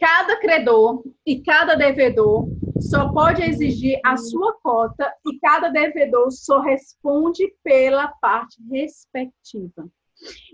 Cada 0.00 0.40
credor 0.40 1.04
e 1.24 1.40
cada 1.40 1.76
devedor 1.76 2.48
só 2.80 3.10
pode 3.10 3.42
exigir 3.42 3.98
a 4.04 4.16
sua 4.16 4.54
cota 4.62 5.12
e 5.26 5.38
cada 5.38 5.68
devedor 5.68 6.30
só 6.30 6.60
responde 6.60 7.52
pela 7.62 8.08
parte 8.20 8.56
respectiva. 8.70 9.88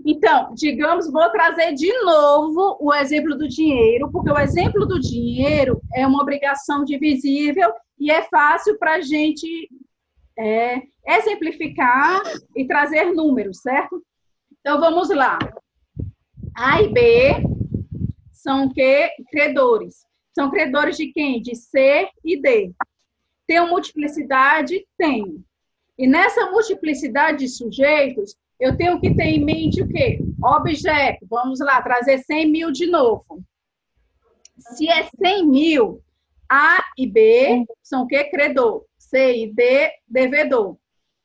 Então, 0.04 0.52
digamos, 0.54 1.10
vou 1.10 1.30
trazer 1.30 1.72
de 1.74 1.92
novo 2.02 2.78
o 2.80 2.92
exemplo 2.92 3.36
do 3.36 3.48
dinheiro, 3.48 4.10
porque 4.10 4.30
o 4.30 4.38
exemplo 4.38 4.86
do 4.86 4.98
dinheiro 4.98 5.80
é 5.94 6.06
uma 6.06 6.20
obrigação 6.20 6.84
divisível 6.84 7.72
e 7.98 8.10
é 8.10 8.22
fácil 8.24 8.76
para 8.78 8.94
a 8.94 9.00
gente 9.00 9.68
é, 10.36 10.82
exemplificar 11.06 12.22
e 12.56 12.66
trazer 12.66 13.12
números, 13.12 13.58
certo? 13.58 14.02
Então 14.60 14.80
vamos 14.80 15.08
lá. 15.10 15.38
A 16.56 16.82
e 16.82 16.88
B 16.88 17.34
são 18.32 18.66
o 18.66 18.72
quê? 18.72 19.10
Credores. 19.30 20.04
São 20.34 20.50
credores 20.50 20.96
de 20.96 21.08
quem? 21.12 21.40
De 21.40 21.54
C 21.54 22.08
e 22.24 22.40
D. 22.40 22.72
Tenho 23.46 23.68
multiplicidade? 23.68 24.86
Tenho. 24.96 25.44
E 25.98 26.06
nessa 26.06 26.50
multiplicidade 26.50 27.40
de 27.40 27.48
sujeitos, 27.48 28.36
eu 28.58 28.76
tenho 28.76 29.00
que 29.00 29.14
ter 29.14 29.24
em 29.24 29.44
mente 29.44 29.82
o 29.82 29.88
quê? 29.88 30.20
Objeto. 30.42 31.26
Vamos 31.28 31.60
lá, 31.60 31.82
trazer 31.82 32.18
100 32.18 32.50
mil 32.50 32.70
de 32.70 32.86
novo. 32.86 33.42
Se 34.56 34.88
é 34.88 35.08
100 35.18 35.46
mil, 35.46 36.02
A 36.48 36.84
e 36.96 37.06
B 37.06 37.64
são 37.82 38.04
o 38.04 38.06
quê? 38.06 38.24
Credor. 38.24 38.84
C 38.96 39.42
e 39.42 39.52
D, 39.52 39.90
devedor. 40.08 40.76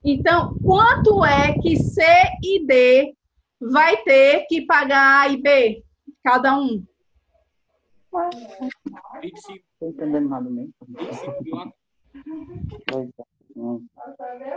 Então, 0.03 0.57
quanto 0.63 1.23
é 1.23 1.53
que 1.61 1.77
C 1.77 2.01
e 2.43 2.65
D 2.65 3.15
vai 3.59 3.97
ter 4.03 4.45
que 4.47 4.65
pagar 4.65 5.21
A 5.21 5.29
e 5.29 5.37
B? 5.37 5.83
Cada 6.23 6.57
um. 6.57 6.83
25. 9.21 9.65
Tô 9.79 9.87
entendendo 9.89 10.29
nada 10.29 10.49
mesmo. 10.49 10.73
25 10.87 11.43
mil 11.43 11.57
a 11.59 11.71
Pois 12.89 13.09
é. 13.19 13.23
Hum. 13.55 13.85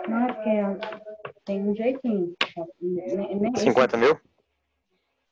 Não, 0.09 0.29
é 0.29 0.33
porque 0.33 1.41
tem 1.45 1.63
um 1.63 1.75
jeitinho. 1.75 2.35
Nem- 2.81 3.41
nem- 3.41 3.57
50 3.57 3.97
mil? 3.97 4.19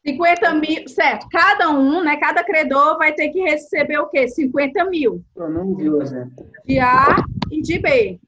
50 0.06 0.54
mil, 0.54 0.88
certo. 0.88 1.28
Cada 1.30 1.70
um, 1.70 2.02
né? 2.02 2.16
Cada 2.16 2.42
credor 2.44 2.96
vai 2.96 3.12
ter 3.12 3.28
que 3.30 3.40
receber 3.42 3.98
o 3.98 4.08
quê? 4.08 4.26
50 4.28 4.84
mil. 4.86 5.22
Eu 5.36 5.50
não 5.50 5.74
vi 5.74 5.90
o 5.90 6.00
exemplo. 6.00 6.46
de 6.64 6.78
A 6.78 7.16
e 7.50 7.60
de 7.60 7.78
B. 7.78 8.18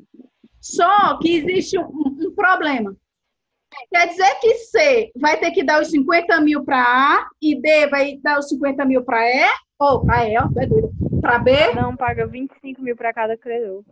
Só 0.61 1.18
que 1.18 1.37
existe 1.37 1.79
um, 1.79 1.88
um 1.94 2.35
problema. 2.35 2.94
Quer 3.90 4.09
dizer 4.09 4.35
que 4.40 4.54
C 4.54 5.12
vai 5.16 5.38
ter 5.38 5.50
que 5.52 5.62
dar 5.62 5.80
os 5.80 5.90
50 5.90 6.40
mil 6.40 6.64
para 6.64 6.83
A 6.83 7.28
e 7.40 7.61
D 7.61 7.87
vai 7.88 8.16
dar 8.18 8.38
os 8.38 8.48
50 8.48 8.85
mil 8.85 9.04
para 9.04 9.24
E, 9.28 9.48
ou 9.78 10.04
para 10.04 10.28
E, 10.28 10.37
ó, 10.37 10.48
é 10.61 10.66
doido, 10.66 10.90
para 11.20 11.38
B, 11.38 11.52
Cada 11.74 11.88
um 11.88 11.96
paga 11.96 12.26
25 12.26 12.83
mil 12.83 12.96
para 12.96 13.12
cada 13.12 13.37
credor. 13.37 13.85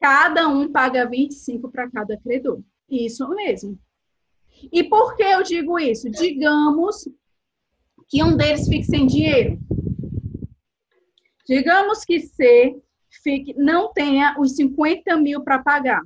cada 0.00 0.48
um 0.48 0.70
paga 0.70 1.06
25 1.06 1.70
para 1.70 1.90
cada 1.90 2.16
credor. 2.18 2.60
Isso 2.88 3.28
mesmo. 3.30 3.78
E 4.72 4.82
por 4.84 5.16
que 5.16 5.22
eu 5.22 5.42
digo 5.42 5.78
isso? 5.78 6.10
Digamos 6.10 7.08
que 8.08 8.22
um 8.22 8.36
deles 8.36 8.66
fique 8.68 8.84
sem 8.84 9.06
dinheiro. 9.06 9.58
Digamos 11.46 12.04
que 12.04 12.20
C 12.20 12.76
fique, 13.22 13.54
não 13.54 13.92
tenha 13.92 14.36
os 14.38 14.54
50 14.56 15.16
mil 15.16 15.42
para 15.42 15.62
pagar. 15.62 16.02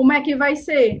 Como 0.00 0.14
é 0.14 0.22
que 0.22 0.34
vai 0.34 0.56
ser? 0.56 0.98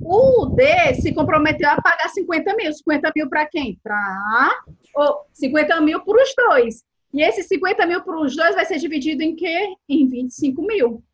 O 0.00 0.46
D 0.46 0.94
se 0.94 1.12
comprometeu 1.12 1.68
a 1.68 1.78
pagar 1.78 2.08
50 2.08 2.56
mil. 2.56 2.72
50 2.72 3.12
mil 3.14 3.28
para 3.28 3.44
quem? 3.44 3.78
Para 3.82 3.96
A, 3.96 4.50
ou 4.94 5.26
50 5.34 5.78
mil 5.82 6.00
para 6.02 6.22
os 6.22 6.34
dois. 6.34 6.84
E 7.12 7.20
esses 7.20 7.46
50 7.48 7.84
mil 7.84 8.02
para 8.02 8.18
os 8.18 8.34
dois 8.34 8.54
vai 8.54 8.64
ser 8.64 8.78
dividido 8.78 9.22
em 9.22 9.36
quê? 9.36 9.74
Em 9.86 10.08
25 10.08 10.62
mil. 10.62 11.04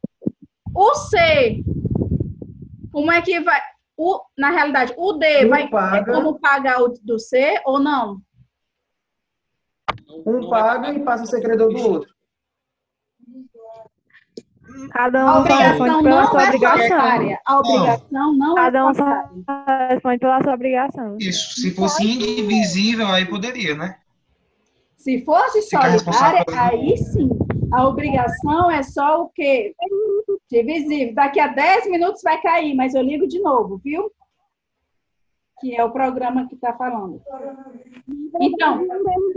O 0.73 0.95
C, 0.95 1.65
como 2.93 3.11
é 3.11 3.21
que 3.21 3.41
vai? 3.41 3.61
O, 3.97 4.21
na 4.39 4.51
realidade, 4.51 4.95
o 4.97 5.15
D 5.15 5.47
Um 5.47 5.49
vai 5.49 5.65
ter 5.65 5.71
paga. 5.71 6.13
como 6.13 6.39
pagar 6.39 6.81
o 6.81 6.95
do 7.03 7.19
C 7.19 7.61
ou 7.65 7.81
não? 7.81 8.21
Um 10.25 10.49
paga 10.49 10.95
e 10.95 11.01
passa 11.01 11.25
a 11.25 11.27
ser 11.27 11.41
credor 11.43 11.75
do 11.75 11.91
outro. 11.91 12.14
Cada 14.93 15.23
A 15.23 15.39
um 15.39 15.43
responde 15.43 15.91
obrigação 15.91 16.03
pela 16.03 16.21
não 16.23 16.31
sua 16.31 16.43
é 16.43 16.47
obrigação. 16.49 17.39
A 17.47 17.59
obrigação 17.59 18.33
não 18.35 18.55
Cada 18.55 18.79
é 18.79 18.85
um 18.85 18.95
só 18.95 19.23
solitária. 19.29 19.89
responde 19.89 20.19
pela 20.19 20.43
sua 20.43 20.55
obrigação. 20.55 21.17
Isso, 21.21 21.61
se 21.61 21.71
fosse 21.75 22.05
indivisível, 22.05 23.07
aí 23.09 23.25
poderia, 23.27 23.75
né? 23.77 23.97
Se 24.97 25.25
fosse 25.25 25.69
pelo- 25.71 26.59
aí 26.59 26.97
sim. 26.97 27.29
A 27.73 27.87
obrigação 27.87 28.71
é 28.71 28.83
só 28.83 29.23
o 29.23 29.29
quê? 29.29 29.75
Divisível. 30.51 31.15
Daqui 31.15 31.41
a 31.41 31.49
10 31.49 31.87
minutos 31.91 32.23
vai 32.23 32.41
cair, 32.41 32.75
mas 32.75 32.95
eu 32.95 33.03
ligo 33.03 33.27
de 33.27 33.41
novo, 33.41 33.81
viu? 33.83 34.11
Que 35.61 35.75
é 35.77 35.85
o 35.85 35.91
programa 35.91 36.47
que 36.49 36.55
está 36.55 36.73
falando. 36.73 37.21
Então, 38.41 38.85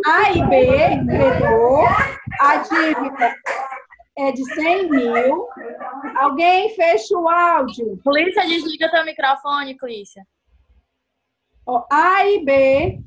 A 0.06 0.32
e 0.32 0.48
B, 0.48 0.68
credor, 1.06 1.88
a 2.40 2.58
dívida 2.58 3.36
é 4.18 4.32
de 4.32 4.44
100 4.44 4.90
mil. 4.90 5.48
Alguém 6.16 6.74
fecha 6.76 7.18
o 7.18 7.30
áudio. 7.30 8.00
Clícia, 8.04 8.46
desliga 8.48 8.90
teu 8.90 9.06
microfone, 9.06 9.78
Clícia. 9.78 10.26
Ó, 11.66 11.86
A 11.92 12.26
e 12.26 12.44
B, 12.44 13.00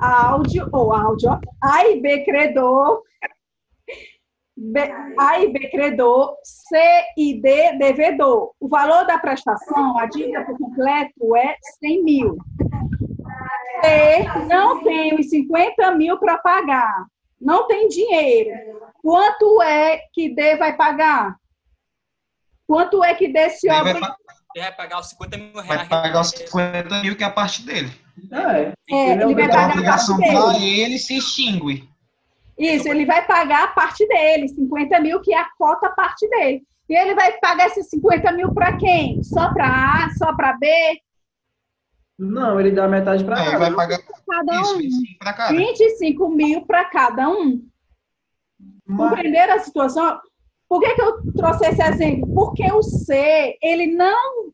áudio, 0.00 0.68
ou 0.72 0.92
áudio, 0.92 1.30
ó, 1.30 1.40
A 1.62 1.86
e 1.88 2.00
B 2.00 2.24
credor, 2.24 3.02
B, 4.56 4.80
A 5.18 5.40
e 5.40 5.48
B 5.50 5.70
credor, 5.70 6.36
C 6.44 6.76
e 7.16 7.40
D 7.40 7.78
devedor. 7.78 8.52
O 8.60 8.68
valor 8.68 9.06
da 9.06 9.18
prestação, 9.18 9.98
a 9.98 10.06
dívida 10.06 10.44
por 10.44 10.58
completo 10.58 11.34
é 11.36 11.56
100 11.80 12.04
mil. 12.04 12.36
C 13.82 14.24
não 14.46 14.80
os 15.18 15.30
50 15.30 15.92
mil 15.96 16.18
para 16.18 16.38
pagar, 16.38 17.06
não 17.40 17.66
tem 17.66 17.88
dinheiro. 17.88 18.71
Quanto 19.02 19.60
é 19.62 20.00
que 20.12 20.34
D 20.34 20.56
vai 20.56 20.76
pagar? 20.76 21.36
Quanto 22.66 23.02
é 23.04 23.14
que 23.14 23.28
D 23.28 23.50
se 23.50 23.66
vai, 23.68 23.80
obriga? 23.80 24.00
pa- 24.00 24.16
Ele 24.54 24.64
vai 24.64 24.74
pagar 24.76 25.00
os 25.00 25.08
50 25.08 25.36
mil 25.38 25.52
vai 25.52 25.64
reais. 25.64 25.88
pagar 25.88 26.20
os 26.20 26.28
50 26.30 27.00
mil, 27.02 27.16
que 27.16 27.24
é 27.24 27.26
a 27.26 27.30
parte 27.30 27.62
dele. 27.64 27.90
É. 28.30 28.72
É, 28.94 29.12
ele 29.12 29.34
vai 29.34 29.44
a 29.44 29.48
pagar 29.48 29.64
a 29.64 29.72
obrigação 29.72 30.18
parte 30.18 30.32
para 30.32 30.52
dele. 30.52 30.80
ele 30.80 30.98
se 30.98 31.16
extingue. 31.16 31.88
Isso, 32.58 32.86
ele 32.88 33.04
vai 33.06 33.26
pagar 33.26 33.64
a 33.64 33.68
parte 33.68 34.06
dele, 34.06 34.46
50 34.48 35.00
mil, 35.00 35.20
que 35.20 35.32
é 35.34 35.38
a 35.38 35.48
cota 35.58 35.88
parte 35.90 36.28
dele. 36.28 36.62
E 36.88 36.94
ele 36.94 37.14
vai 37.14 37.32
pagar 37.38 37.66
esses 37.66 37.88
50 37.88 38.30
mil 38.32 38.52
para 38.52 38.76
quem? 38.76 39.22
Só 39.22 39.52
para 39.52 40.04
A, 40.04 40.10
só 40.10 40.34
para 40.36 40.52
B? 40.58 40.66
Não, 42.18 42.60
ele 42.60 42.70
dá 42.70 42.86
metade 42.86 43.24
pra 43.24 43.38
Aí 43.40 43.46
cada. 43.46 43.58
vai 43.58 43.72
pagar 43.74 43.98
Cada 44.28 44.60
isso, 44.60 44.74
um. 44.74 44.78
25 44.78 45.18
para 45.18 45.32
cada. 45.32 45.56
25 45.56 46.28
mil 46.28 46.66
para 46.66 46.84
cada 46.84 47.28
um. 47.30 47.66
Mas- 48.86 49.10
Compreenderam 49.10 49.54
a 49.54 49.58
situação? 49.60 50.20
Por 50.68 50.80
que, 50.80 50.94
que 50.94 51.02
eu 51.02 51.32
trouxe 51.34 51.66
esse 51.66 51.82
exemplo? 51.82 52.32
Porque 52.34 52.70
o 52.72 52.82
C, 52.82 53.56
ele 53.62 53.86
não. 53.88 54.50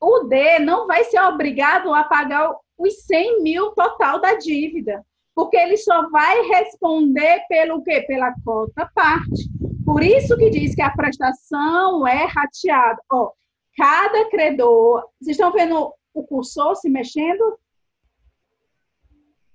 O 0.00 0.24
D 0.24 0.58
não 0.58 0.86
vai 0.86 1.04
ser 1.04 1.20
obrigado 1.22 1.94
a 1.94 2.04
pagar 2.04 2.52
os 2.76 3.04
100 3.04 3.42
mil 3.42 3.70
total 3.70 4.20
da 4.20 4.34
dívida. 4.34 5.04
Porque 5.34 5.56
ele 5.56 5.76
só 5.78 6.10
vai 6.10 6.42
responder 6.42 7.40
pelo 7.48 7.82
quê? 7.82 8.02
Pela 8.02 8.34
cota 8.44 8.90
parte. 8.94 9.48
Por 9.84 10.02
isso 10.02 10.36
que 10.36 10.50
diz 10.50 10.74
que 10.74 10.82
a 10.82 10.90
prestação 10.90 12.06
é 12.06 12.26
rateada. 12.26 13.00
Ó, 13.10 13.32
cada 13.76 14.28
credor. 14.28 15.04
Vocês 15.20 15.36
estão 15.36 15.52
vendo 15.52 15.92
o 16.12 16.22
cursor 16.24 16.76
se 16.76 16.90
mexendo? 16.90 17.58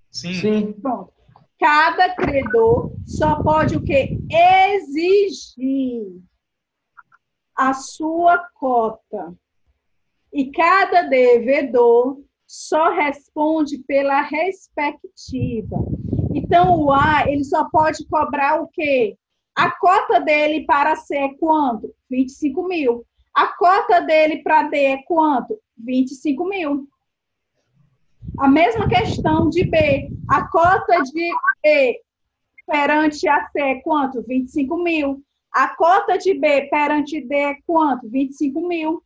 Sim. 0.09 0.33
Sim. 0.33 0.73
Pronto. 0.81 1.13
Cada 1.59 2.13
credor 2.15 2.91
só 3.05 3.41
pode 3.41 3.75
o 3.75 3.83
quê? 3.83 4.17
Exigir 4.29 6.21
a 7.55 7.73
sua 7.73 8.37
cota. 8.53 9.33
E 10.31 10.51
cada 10.51 11.01
devedor 11.03 12.21
só 12.45 12.91
responde 12.91 13.79
pela 13.79 14.21
respectiva. 14.21 15.77
Então, 16.33 16.79
o 16.79 16.91
A, 16.91 17.25
ele 17.27 17.43
só 17.43 17.67
pode 17.69 18.05
cobrar 18.07 18.61
o 18.61 18.67
quê? 18.67 19.17
A 19.55 19.71
cota 19.71 20.19
dele 20.19 20.65
para 20.65 20.95
C 20.95 21.17
é 21.17 21.33
quanto? 21.39 21.91
25 22.09 22.67
mil. 22.67 23.03
A 23.33 23.47
cota 23.47 24.01
dele 24.01 24.43
para 24.43 24.63
D 24.63 24.77
é 24.77 24.97
quanto? 25.03 25.59
25 25.75 26.45
mil. 26.47 26.87
A 28.37 28.47
mesma 28.47 28.87
questão 28.87 29.49
de 29.49 29.63
B. 29.63 30.09
A 30.29 30.47
cota 30.47 31.01
de 31.01 31.31
B 31.63 32.01
perante 32.65 33.27
a 33.27 33.47
C 33.49 33.59
é 33.59 33.81
quanto? 33.81 34.23
25 34.23 34.77
mil. 34.77 35.23
A 35.51 35.75
cota 35.75 36.17
de 36.17 36.33
B 36.33 36.67
perante 36.69 37.21
D 37.21 37.35
é 37.35 37.55
quanto? 37.65 38.09
25 38.09 38.67
mil. 38.67 39.03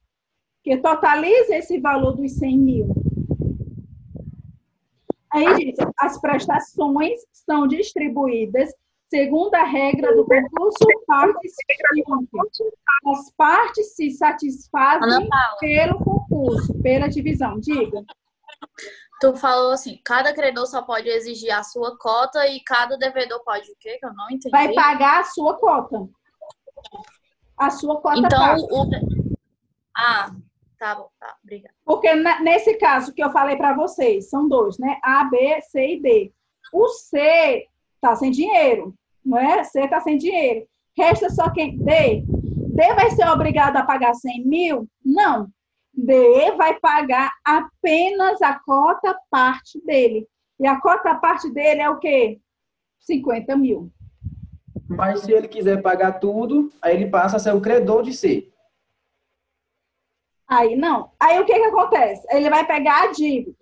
Que 0.64 0.78
totaliza 0.78 1.56
esse 1.56 1.80
valor 1.80 2.16
dos 2.16 2.34
100 2.34 2.58
mil. 2.58 2.96
Aí 5.32 5.56
diz, 5.56 5.76
as 5.98 6.20
prestações 6.20 7.20
são 7.32 7.68
distribuídas 7.68 8.70
segundo 9.12 9.54
a 9.56 9.64
regra 9.66 10.16
do 10.16 10.26
concurso 10.26 10.86
participante. 11.06 12.30
As 13.06 13.32
partes 13.34 13.96
se 13.96 14.10
satisfazem 14.12 15.28
pelo 15.60 16.00
concurso, 16.00 16.74
pela 16.82 17.08
divisão. 17.08 17.60
Diga. 17.60 18.04
Tu 19.22 19.36
falou 19.36 19.72
assim, 19.72 20.02
cada 20.04 20.34
credor 20.34 20.66
só 20.66 20.82
pode 20.82 21.08
exigir 21.08 21.52
a 21.52 21.64
sua 21.64 21.98
cota 21.98 22.48
e 22.48 22.60
cada 22.62 22.98
devedor 22.98 23.44
pode 23.44 23.72
o 23.72 23.76
quê? 23.80 23.98
Que 24.00 24.06
eu 24.06 24.14
não 24.14 24.26
entendi. 24.26 24.50
vai 24.50 24.74
pagar 24.74 25.22
a 25.22 25.24
sua 25.24 25.58
cota. 25.60 26.10
A 27.58 27.70
sua 27.70 28.02
cota 28.02 28.18
Então, 28.18 28.40
paga. 28.40 28.62
o... 28.62 28.90
Ah, 29.96 30.32
Tá 30.82 30.96
bom, 30.96 31.10
tá. 31.20 31.38
Obrigada. 31.44 31.76
Porque 31.86 32.12
nesse 32.42 32.74
caso 32.74 33.14
que 33.14 33.24
eu 33.24 33.30
falei 33.30 33.56
para 33.56 33.76
vocês, 33.76 34.32
são 34.32 34.50
dois, 34.50 34.80
né? 34.80 35.00
A, 35.04 35.26
B, 35.26 35.62
C 35.62 35.94
e 35.94 36.02
D. 36.02 36.34
O 36.74 36.88
C 36.88 37.68
tá 38.02 38.16
sem 38.16 38.32
dinheiro, 38.32 38.96
não 39.24 39.38
é? 39.38 39.64
C 39.64 39.88
tá 39.88 40.02
sem 40.02 40.18
dinheiro. 40.18 40.68
Resta 40.98 41.30
só 41.30 41.52
quem? 41.52 41.78
D. 41.78 42.24
D 42.26 42.94
vai 42.96 43.12
ser 43.12 43.30
obrigado 43.30 43.78
a 43.78 43.84
pagar 43.84 44.16
100 44.16 44.44
mil? 44.44 44.88
Não. 45.06 45.48
D 45.94 46.52
vai 46.58 46.80
pagar 46.80 47.32
apenas 47.44 48.42
a 48.42 48.60
cota 48.60 49.18
parte 49.30 49.84
dele. 49.86 50.28
E 50.60 50.68
a 50.68 50.80
cota 50.80 51.16
parte 51.16 51.52
dele 51.52 51.82
é 51.82 51.90
o 51.90 52.00
quê? 52.00 52.40
50 53.00 53.56
mil. 53.58 53.92
Mas 54.88 55.22
se 55.22 55.32
ele 55.32 55.48
quiser 55.48 55.82
pagar 55.82 56.20
tudo, 56.20 56.72
aí 56.82 56.96
ele 56.96 57.10
passa 57.10 57.38
a 57.38 57.40
ser 57.40 57.54
o 57.54 57.62
credor 57.62 58.04
de 58.04 58.14
C. 58.14 58.52
Aí 60.48 60.76
não. 60.76 61.12
Aí 61.20 61.40
o 61.40 61.46
que 61.46 61.54
que 61.54 61.66
acontece? 61.66 62.28
Ele 62.30 62.50
vai 62.50 62.68
pegar 62.68 63.04
a 63.04 63.12
dívida. 63.12 63.56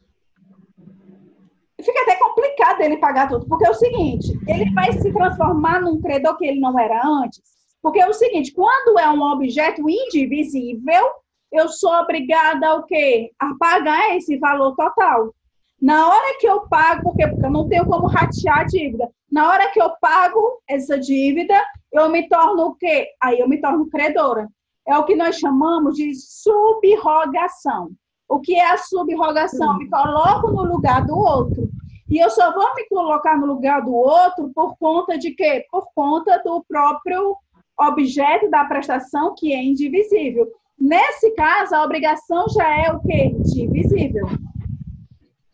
Fica 1.82 2.02
até 2.02 2.18
complicado 2.18 2.82
ele 2.82 2.98
pagar 2.98 3.30
tudo, 3.30 3.48
porque 3.48 3.66
é 3.66 3.70
o 3.70 3.76
seguinte, 3.76 4.38
ele 4.48 4.70
vai 4.74 4.92
se 4.92 5.14
transformar 5.14 5.80
num 5.80 6.02
credor 6.02 6.36
que 6.38 6.46
ele 6.46 6.60
não 6.60 6.78
era 6.78 7.02
antes. 7.06 7.42
Porque 7.82 8.02
é 8.02 8.08
o 8.08 8.14
seguinte, 8.14 8.52
quando 8.52 9.00
é 9.00 9.10
um 9.10 9.22
objeto 9.22 9.90
indivisível, 9.90 11.06
eu 11.52 11.68
sou 11.70 11.92
obrigada 11.94 12.68
ao 12.68 12.84
quê? 12.84 13.32
A 13.40 13.54
pagar 13.60 14.16
esse 14.16 14.38
valor 14.38 14.76
total. 14.76 15.34
Na 15.82 16.08
hora 16.08 16.38
que 16.40 16.48
eu 16.48 16.68
pago, 16.68 17.04
porque 17.04 17.24
eu 17.24 17.50
não 17.50 17.68
tenho 17.68 17.86
como 17.86 18.08
ratear 18.08 18.60
a 18.60 18.64
dívida. 18.66 19.10
Na 19.32 19.50
hora 19.50 19.72
que 19.72 19.82
eu 19.82 19.92
pago 20.02 20.62
essa 20.68 21.00
dívida, 21.00 21.56
eu 21.92 22.10
me 22.10 22.28
torno 22.28 22.68
o 22.68 22.76
quê? 22.76 23.08
Aí 23.22 23.40
eu 23.40 23.48
me 23.48 23.62
torno 23.62 23.90
credora. 23.90 24.48
É 24.88 24.98
o 24.98 25.06
que 25.06 25.16
nós 25.16 25.38
chamamos 25.38 25.96
de 25.96 26.14
subrogação. 26.16 27.92
O 28.28 28.40
que 28.40 28.56
é 28.56 28.72
a 28.72 28.78
subrogação? 28.78 29.78
Me 29.78 29.90
coloco 29.90 30.52
no 30.52 30.64
lugar 30.64 31.06
do 31.06 31.18
outro. 31.18 31.70
E 32.10 32.18
eu 32.18 32.30
só 32.30 32.52
vou 32.54 32.76
me 32.76 32.88
colocar 32.90 33.38
no 33.38 33.46
lugar 33.46 33.84
do 33.84 33.94
outro 33.94 34.52
por 34.54 34.76
conta 34.78 35.18
de 35.18 35.32
quê? 35.32 35.66
Por 35.72 35.88
conta 35.94 36.42
do 36.44 36.64
próprio 36.68 37.36
objeto 37.80 38.50
da 38.50 38.66
prestação 38.66 39.34
que 39.38 39.54
é 39.54 39.64
indivisível. 39.64 40.48
Nesse 40.80 41.32
caso, 41.32 41.76
a 41.76 41.84
obrigação 41.84 42.48
já 42.50 42.86
é 42.86 42.92
o 42.92 43.00
quê? 43.02 43.36
Divisível. 43.54 44.28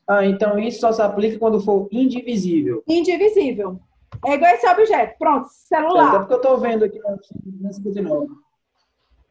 Ah, 0.08 0.24
então 0.26 0.60
isso 0.60 0.82
só 0.82 0.92
se 0.92 1.02
aplica 1.02 1.40
quando 1.40 1.60
for 1.60 1.88
indivisível. 1.92 2.84
Indivisível. 2.88 3.80
É 4.24 4.34
igual 4.36 4.52
esse 4.54 4.68
objeto. 4.68 5.18
Pronto, 5.18 5.48
Certo? 5.50 5.86
É 5.86 5.90
celular. 5.90 6.20
porque 6.20 6.34
eu 6.34 6.38
estou 6.38 6.58
vendo 6.60 6.86
aqui 6.86 7.00
no 7.00 7.08
artigo 7.10 7.42
259. 7.46 8.28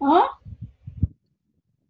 Hã? 0.02 0.28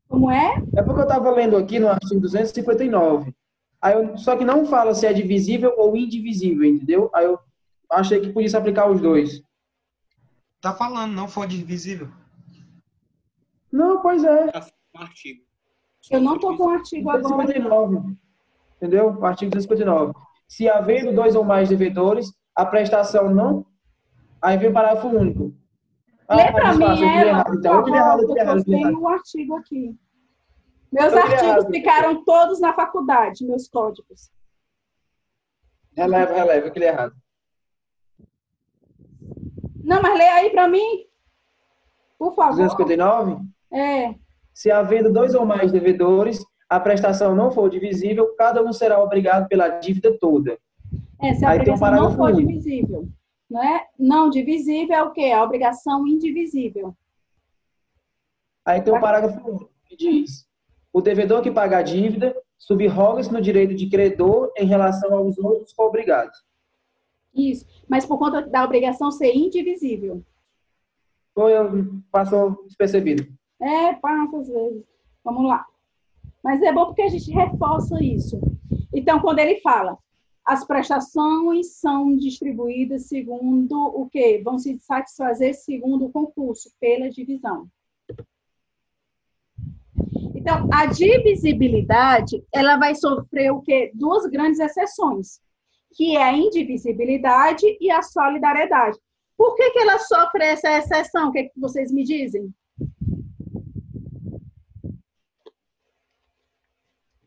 Como 0.08 0.30
é? 0.30 0.62
É 0.76 0.82
porque 0.82 1.00
eu 1.00 1.04
estava 1.04 1.30
lendo 1.30 1.56
aqui 1.56 1.78
no 1.78 1.88
artigo 1.88 2.20
259. 2.20 3.34
Aí 3.80 3.94
eu, 3.94 4.16
só 4.18 4.36
que 4.36 4.44
não 4.44 4.64
fala 4.66 4.94
se 4.94 5.06
é 5.06 5.12
divisível 5.12 5.74
ou 5.76 5.96
indivisível, 5.96 6.64
entendeu? 6.64 7.10
Aí 7.14 7.24
eu 7.24 7.38
achei 7.90 8.20
que 8.20 8.32
podia 8.32 8.48
se 8.48 8.56
aplicar 8.56 8.88
os 8.90 9.00
dois. 9.00 9.42
Tá 10.60 10.72
falando, 10.74 11.12
não 11.12 11.26
for 11.26 11.46
divisível. 11.46 12.08
Não, 13.74 14.00
pois 14.00 14.22
é. 14.22 14.52
Um 14.94 15.00
artigo. 15.02 15.42
Eu 16.08 16.20
não 16.20 16.38
tô 16.38 16.56
com 16.56 16.66
o 16.66 16.70
artigo 16.70 17.10
agora. 17.10 17.22
259. 17.22 18.16
Entendeu? 18.76 19.08
O 19.18 19.26
artigo 19.26 19.50
259. 19.50 20.14
Se 20.46 20.68
havendo 20.68 21.12
dois 21.12 21.34
ou 21.34 21.42
mais 21.42 21.70
devedores, 21.70 22.32
a 22.54 22.64
prestação 22.64 23.34
não. 23.34 23.66
Aí 24.40 24.56
vem 24.56 24.70
o 24.70 24.72
parágrafo 24.72 25.08
único. 25.08 25.52
Ah, 26.28 26.36
Lê 26.36 26.52
pra 26.52 26.72
mas 26.72 27.00
mim 27.00 27.04
ela, 27.04 27.28
errado, 27.30 27.54
então. 27.58 27.74
Eu 27.74 27.84
li 27.86 27.92
errado, 27.96 28.22
eu 28.22 28.36
errado, 28.36 28.64
tenho 28.64 29.00
o 29.00 29.08
artigo 29.08 29.56
aqui. 29.56 29.98
Meus 30.92 31.12
artigos 31.12 31.66
ficaram 31.66 32.24
todos 32.24 32.60
na 32.60 32.72
faculdade, 32.74 33.44
meus 33.44 33.68
códigos. 33.68 34.30
Releva, 35.96 36.32
releva, 36.32 36.68
eu 36.68 36.72
li 36.74 36.84
errado. 36.84 37.14
Não, 39.82 40.00
mas 40.00 40.16
lê 40.16 40.28
aí 40.28 40.50
pra 40.50 40.68
mim. 40.68 41.08
Por 42.16 42.36
favor. 42.36 42.56
259? 42.56 43.53
É. 43.72 44.14
Se 44.52 44.70
havendo 44.70 45.12
dois 45.12 45.34
ou 45.34 45.44
mais 45.44 45.72
devedores, 45.72 46.44
a 46.68 46.78
prestação 46.78 47.34
não 47.34 47.50
for 47.50 47.68
divisível, 47.68 48.34
cada 48.36 48.62
um 48.62 48.72
será 48.72 49.02
obrigado 49.02 49.48
pela 49.48 49.68
dívida 49.68 50.16
toda. 50.18 50.58
É, 51.20 51.34
se 51.34 51.44
a 51.44 51.50
Aí 51.50 51.64
tem 51.64 51.72
um 51.72 51.76
obrigação 51.76 52.02
não 52.02 52.16
for 52.16 52.32
único. 52.32 52.48
divisível. 52.48 53.08
Não 53.50 53.62
é? 53.62 53.86
Não 53.98 54.30
divisível 54.30 54.94
é 54.94 55.02
o 55.02 55.12
quê? 55.12 55.30
A 55.32 55.42
obrigação 55.42 56.06
indivisível. 56.06 56.94
Aí 58.64 58.80
tem 58.80 58.94
o 58.94 59.00
parágrafo 59.00 59.48
único 59.48 59.70
que 59.86 59.96
diz: 59.96 60.46
o 60.92 61.00
devedor 61.00 61.42
que 61.42 61.50
paga 61.50 61.78
a 61.78 61.82
dívida 61.82 62.34
subroga-se 62.58 63.32
no 63.32 63.40
direito 63.40 63.74
de 63.74 63.88
credor 63.88 64.50
em 64.56 64.66
relação 64.66 65.14
aos 65.14 65.36
outros 65.38 65.72
co-obrigados. 65.72 66.42
Isso. 67.34 67.66
Mas 67.88 68.06
por 68.06 68.18
conta 68.18 68.42
da 68.42 68.64
obrigação 68.64 69.10
ser 69.10 69.34
indivisível. 69.34 70.22
Foi, 71.34 71.52
passou 72.10 72.64
despercebido. 72.64 73.26
É, 73.60 73.94
passa 73.94 74.38
às 74.38 74.48
vezes. 74.48 74.84
Vamos 75.22 75.48
lá. 75.48 75.66
Mas 76.42 76.62
é 76.62 76.72
bom 76.72 76.86
porque 76.86 77.02
a 77.02 77.08
gente 77.08 77.30
reforça 77.30 78.02
isso. 78.02 78.38
Então, 78.92 79.20
quando 79.20 79.38
ele 79.38 79.60
fala, 79.60 79.98
as 80.44 80.66
prestações 80.66 81.76
são 81.76 82.14
distribuídas 82.16 83.06
segundo 83.06 83.74
o 83.74 84.08
quê? 84.10 84.42
Vão 84.44 84.58
se 84.58 84.78
satisfazer 84.78 85.54
segundo 85.54 86.04
o 86.04 86.12
concurso, 86.12 86.70
pela 86.78 87.08
divisão. 87.08 87.66
Então, 90.34 90.68
a 90.70 90.84
divisibilidade, 90.84 92.44
ela 92.52 92.76
vai 92.76 92.94
sofrer 92.94 93.50
o 93.50 93.62
quê? 93.62 93.90
Duas 93.94 94.26
grandes 94.26 94.60
exceções, 94.60 95.40
que 95.94 96.16
é 96.16 96.22
a 96.22 96.36
indivisibilidade 96.36 97.64
e 97.80 97.90
a 97.90 98.02
solidariedade. 98.02 98.98
Por 99.38 99.54
que, 99.56 99.70
que 99.70 99.78
ela 99.78 99.98
sofre 99.98 100.44
essa 100.44 100.70
exceção? 100.76 101.28
O 101.28 101.32
que, 101.32 101.44
que 101.44 101.58
vocês 101.58 101.90
me 101.90 102.04
dizem? 102.04 102.52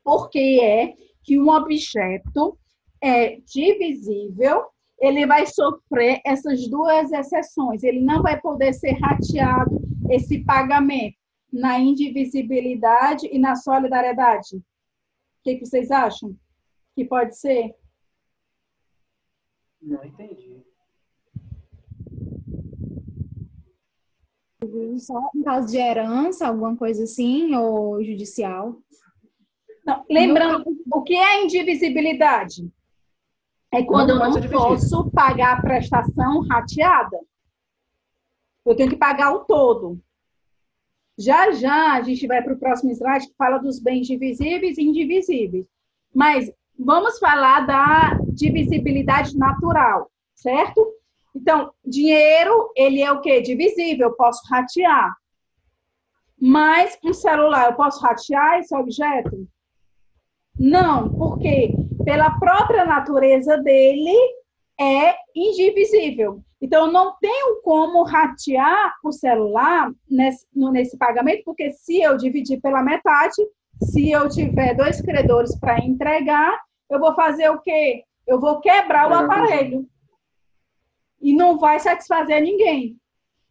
Porque 0.08 0.40
é 0.64 0.96
que 1.22 1.38
um 1.38 1.50
objeto 1.50 2.58
é 3.04 3.42
divisível, 3.42 4.64
ele 4.98 5.28
vai 5.28 5.46
sofrer 5.46 6.22
essas 6.26 6.66
duas 6.70 7.12
exceções. 7.12 7.84
Ele 7.84 8.00
não 8.00 8.22
vai 8.22 8.40
poder 8.40 8.72
ser 8.72 8.94
rateado 8.94 9.82
esse 10.10 10.46
pagamento 10.46 11.18
na 11.52 11.78
indivisibilidade 11.78 13.28
e 13.30 13.38
na 13.38 13.58
solidariedade. 13.58 14.56
O 14.56 14.64
que, 15.44 15.56
que 15.56 15.66
vocês 15.66 15.92
acham? 15.92 16.34
Que 16.96 17.04
pode 17.04 17.38
ser? 17.38 17.76
Não 19.82 20.06
entendi. 20.06 20.64
Só 25.00 25.30
em 25.36 25.44
caso 25.44 25.68
de 25.68 25.78
herança, 25.78 26.48
alguma 26.48 26.78
coisa 26.78 27.04
assim, 27.04 27.54
ou 27.54 28.02
judicial. 28.02 28.82
Não, 29.88 30.04
lembrando, 30.10 30.66
o 30.92 31.02
que 31.02 31.16
é 31.16 31.46
indivisibilidade? 31.46 32.70
É 33.72 33.82
quando 33.82 34.10
eu 34.10 34.20
não 34.20 34.34
posso 34.50 35.10
pagar 35.12 35.58
a 35.58 35.62
prestação 35.62 36.42
rateada. 36.42 37.18
Eu 38.66 38.76
tenho 38.76 38.90
que 38.90 38.98
pagar 38.98 39.32
o 39.32 39.46
todo. 39.46 39.98
Já 41.18 41.52
já 41.52 41.94
a 41.94 42.02
gente 42.02 42.28
vai 42.28 42.44
para 42.44 42.54
o 42.54 42.60
próximo 42.60 42.92
slide 42.92 43.30
que 43.30 43.36
fala 43.38 43.60
dos 43.60 43.80
bens 43.80 44.06
divisíveis 44.06 44.78
e 44.78 44.84
indivisíveis. 44.84 45.66
Mas 46.14 46.52
vamos 46.78 47.18
falar 47.18 47.62
da 47.62 48.20
divisibilidade 48.28 49.38
natural, 49.38 50.12
certo? 50.36 50.86
Então, 51.34 51.72
dinheiro, 51.86 52.72
ele 52.76 53.02
é 53.02 53.12
o 53.12 53.22
quê? 53.22 53.42
Divisível, 53.42 54.10
eu 54.10 54.16
posso 54.16 54.42
ratear. 54.50 55.16
Mas 56.40 56.98
um 57.04 57.14
celular, 57.14 57.70
eu 57.70 57.76
posso 57.76 58.02
ratear 58.02 58.60
esse 58.60 58.76
objeto? 58.76 59.48
Não, 60.60 61.10
porque 61.10 61.74
pela 62.04 62.32
própria 62.32 62.86
natureza 62.86 63.58
dele 63.58 64.16
é 64.80 65.16
indivisível. 65.36 66.42
Então, 66.60 66.88
eu 66.88 66.92
não 66.92 67.16
tenho 67.20 67.62
como 67.62 68.04
ratear 68.04 68.96
o 69.04 69.12
celular 69.12 69.92
nesse, 70.10 70.46
nesse 70.56 70.98
pagamento, 70.98 71.44
porque 71.46 71.72
se 71.72 72.02
eu 72.02 72.18
dividir 72.18 72.60
pela 72.60 72.82
metade, 72.82 73.36
se 73.82 74.10
eu 74.10 74.28
tiver 74.28 74.74
dois 74.74 75.00
credores 75.02 75.56
para 75.60 75.80
entregar, 75.80 76.60
eu 76.90 77.00
vou 77.00 77.14
fazer 77.14 77.50
o 77.50 77.60
quê? 77.60 78.04
Eu 78.26 78.40
vou 78.40 78.60
quebrar 78.60 79.10
o 79.10 79.14
aparelho. 79.14 79.88
E 81.22 81.34
não 81.34 81.60
vai 81.60 81.80
satisfazer 81.80 82.42
ninguém. 82.42 82.98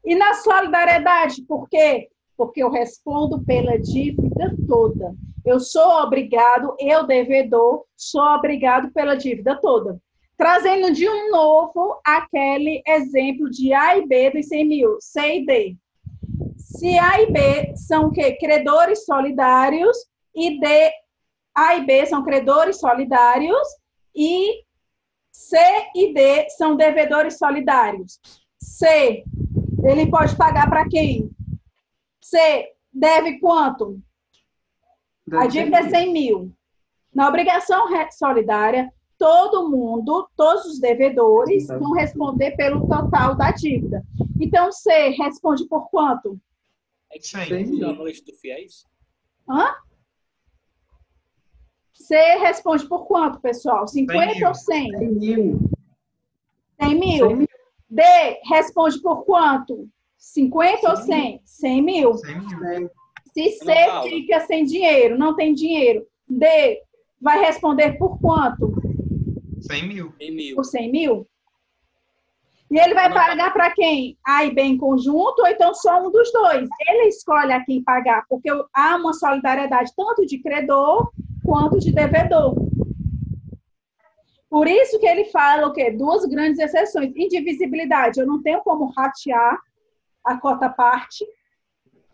E 0.04 0.14
na 0.14 0.34
solidariedade, 0.34 1.42
por 1.42 1.68
quê? 1.68 2.08
Porque 2.36 2.62
eu 2.62 2.70
respondo 2.70 3.44
pela 3.44 3.78
dívida 3.78 4.54
toda. 4.66 5.14
Eu 5.46 5.60
sou 5.60 6.02
obrigado, 6.02 6.74
eu 6.80 7.06
devedor, 7.06 7.84
sou 7.96 8.20
obrigado 8.20 8.90
pela 8.90 9.14
dívida 9.14 9.54
toda. 9.60 9.96
Trazendo 10.36 10.92
de 10.92 11.08
um 11.08 11.30
novo 11.30 12.00
aquele 12.04 12.82
exemplo 12.84 13.48
de 13.48 13.72
A 13.72 13.96
e 13.96 14.06
B 14.06 14.30
dos 14.32 14.48
100 14.48 14.68
mil, 14.68 14.96
C 15.00 15.36
e 15.36 15.46
D. 15.46 15.76
Se 16.58 16.98
A 16.98 17.22
e 17.22 17.30
B 17.30 17.76
são 17.76 18.06
o 18.06 18.10
quê? 18.10 18.32
Credores 18.32 19.04
solidários 19.04 19.96
e 20.34 20.58
D, 20.58 20.90
A 21.54 21.76
e 21.76 21.86
B 21.86 22.04
são 22.06 22.24
credores 22.24 22.80
solidários 22.80 23.68
e 24.14 24.64
C 25.32 25.56
e 25.94 26.12
D 26.12 26.50
são 26.50 26.74
devedores 26.74 27.38
solidários. 27.38 28.18
C, 28.60 29.22
ele 29.84 30.10
pode 30.10 30.34
pagar 30.36 30.68
para 30.68 30.88
quem? 30.88 31.30
C, 32.20 32.72
deve 32.92 33.38
quanto? 33.38 34.02
A 35.32 35.46
dívida 35.46 35.78
é 35.78 35.88
100 35.88 36.12
mil. 36.12 36.52
Na 37.12 37.28
obrigação 37.28 37.86
solidária, 38.12 38.92
todo 39.18 39.68
mundo, 39.68 40.28
todos 40.36 40.66
os 40.66 40.78
devedores, 40.78 41.66
vão 41.66 41.92
responder 41.92 42.52
pelo 42.52 42.86
total 42.86 43.34
da 43.34 43.50
dívida. 43.50 44.04
Então, 44.40 44.70
C 44.70 45.08
responde 45.10 45.66
por 45.66 45.88
quanto? 45.88 46.38
É 47.10 47.18
que 47.18 47.26
Cem. 47.26 47.48
tem 47.48 47.84
a 47.84 47.88
valor 47.88 48.10
do 48.10 48.34
FIES? 48.34 48.86
Hã? 49.48 49.74
C 51.92 52.14
responde 52.38 52.86
por 52.86 53.06
quanto, 53.06 53.40
pessoal? 53.40 53.88
50 53.88 54.34
mil. 54.34 54.48
ou 54.48 54.54
100? 54.54 54.98
100 54.98 55.12
mil. 55.12 55.58
100 56.80 56.94
mil. 56.94 57.28
100 57.28 57.36
mil. 57.36 57.48
D 57.88 58.02
responde 58.48 59.00
por 59.00 59.24
quanto? 59.24 59.88
50 60.18 60.90
ou 60.90 60.96
100? 60.96 61.40
100 61.44 61.82
mil. 61.82 62.14
100 62.14 62.40
mil. 62.40 62.90
Se 63.36 63.50
C 63.50 63.74
fica 64.08 64.40
sem 64.46 64.64
dinheiro, 64.64 65.18
não 65.18 65.36
tem 65.36 65.52
dinheiro, 65.52 66.06
D 66.26 66.80
vai 67.20 67.38
responder 67.38 67.98
por 67.98 68.18
quanto? 68.18 68.72
100 69.60 69.86
mil. 69.86 70.14
Mil. 70.18 70.56
Por 70.56 70.64
100 70.64 70.90
mil? 70.90 71.28
E 72.70 72.78
ele 72.78 72.94
vai 72.94 73.10
Não. 73.10 73.14
pagar 73.14 73.52
para 73.52 73.70
quem? 73.72 74.16
A 74.26 74.46
e 74.46 74.54
B 74.54 74.62
em 74.62 74.78
conjunto 74.78 75.40
ou 75.40 75.46
então 75.48 75.74
só 75.74 76.02
um 76.02 76.10
dos 76.10 76.32
dois? 76.32 76.66
Ele 76.88 77.08
escolhe 77.08 77.52
a 77.52 77.62
quem 77.62 77.82
pagar, 77.82 78.24
porque 78.26 78.48
há 78.72 78.96
uma 78.96 79.12
solidariedade 79.12 79.92
tanto 79.94 80.24
de 80.24 80.38
credor 80.38 81.12
quanto 81.44 81.78
de 81.78 81.92
devedor. 81.92 82.54
Por 84.48 84.66
isso 84.66 84.98
que 84.98 85.06
ele 85.06 85.26
fala 85.26 85.66
o 85.66 85.74
quê? 85.74 85.90
Duas 85.90 86.24
grandes 86.24 86.58
exceções. 86.58 87.14
Indivisibilidade, 87.14 88.18
eu 88.18 88.26
não 88.26 88.42
tenho 88.42 88.62
como 88.62 88.86
ratear 88.96 89.60
a 90.24 90.38
cota 90.38 90.70
parte 90.70 91.26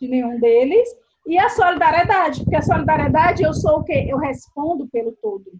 de 0.01 0.09
nenhum 0.09 0.41
deles. 0.41 1.02
E 1.27 1.39
a 1.39 1.49
solidariedade, 1.49 2.41
porque 2.43 2.57
a 2.57 2.63
solidariedade 2.63 3.43
eu 3.43 3.55
sou 3.55 3.79
o 3.81 3.85
quê? 3.85 4.07
Eu 4.09 4.19
respondo 4.19 4.89
pelo 4.89 5.13
todo. 5.13 5.53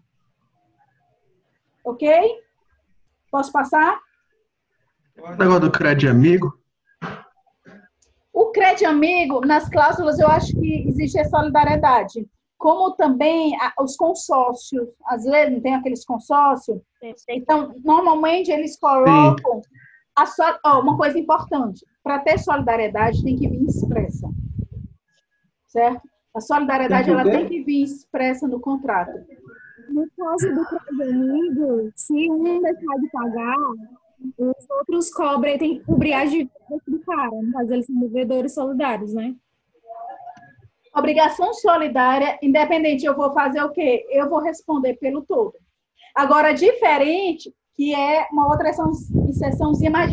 Ok? 1.83 2.09
Posso 3.31 3.51
passar? 3.51 3.99
O 5.17 5.29
negócio 5.35 5.61
do 5.61 5.71
crédito 5.71 6.09
amigo. 6.09 6.53
O 8.31 8.51
crédito 8.51 8.87
amigo, 8.87 9.41
nas 9.45 9.69
cláusulas, 9.69 10.19
eu 10.19 10.27
acho 10.27 10.51
que 10.53 10.87
existe 10.89 11.19
a 11.19 11.25
solidariedade. 11.25 12.27
Como 12.57 12.91
também 12.95 13.55
os 13.79 13.95
consórcios, 13.95 14.87
às 15.05 15.23
vezes 15.23 15.53
não 15.53 15.61
tem 15.61 15.75
aqueles 15.75 16.05
consórcios. 16.05 16.79
Então, 17.29 17.75
normalmente 17.83 18.51
eles 18.51 18.77
colocam 18.79 19.61
a 20.15 20.25
so- 20.25 20.59
ó, 20.65 20.79
uma 20.79 20.97
coisa 20.97 21.17
importante. 21.19 21.85
Para 22.03 22.19
ter 22.19 22.37
solidariedade, 22.39 23.23
tem 23.23 23.35
que 23.37 23.47
vir 23.47 23.63
expressa. 23.65 24.27
Certo? 25.73 26.01
A 26.35 26.39
solidariedade 26.41 27.05
Tem 27.05 27.15
que 27.15 27.19
ela 27.21 27.31
tem 27.31 27.47
que 27.47 27.63
vir 27.63 27.83
expressa 27.83 28.47
no 28.47 28.59
contrato. 28.59 29.11
No 29.89 30.07
caso 30.17 30.53
do 30.53 31.03
amigo, 31.03 31.91
se 31.95 32.31
um 32.31 32.61
deixar 32.61 32.95
de 32.99 33.09
pagar, 33.11 33.57
os 34.37 34.69
outros 34.79 35.11
cobrem, 35.11 35.57
tem 35.57 35.77
que 35.79 35.85
cobrir 35.85 36.13
a 36.13 36.25
dívida 36.25 36.51
do 36.87 36.99
cara. 36.99 37.31
No 37.31 37.51
caso, 37.51 37.73
eles 37.73 37.85
são 37.87 37.99
devedores 37.99 38.53
solidários, 38.53 39.13
né? 39.13 39.35
Obrigação 40.95 41.53
solidária, 41.55 42.37
independente, 42.41 43.03
eu 43.05 43.15
vou 43.15 43.33
fazer 43.33 43.61
o 43.63 43.71
quê? 43.71 44.05
Eu 44.11 44.29
vou 44.29 44.39
responder 44.39 44.93
pelo 44.95 45.23
todo. 45.23 45.53
Agora, 46.15 46.53
diferente, 46.53 47.51
que 47.75 47.93
é 47.95 48.27
uma 48.31 48.47
outra 48.47 48.69
exceção- 48.69 49.27
exceçãozinha 49.27 49.89
mais 49.89 50.11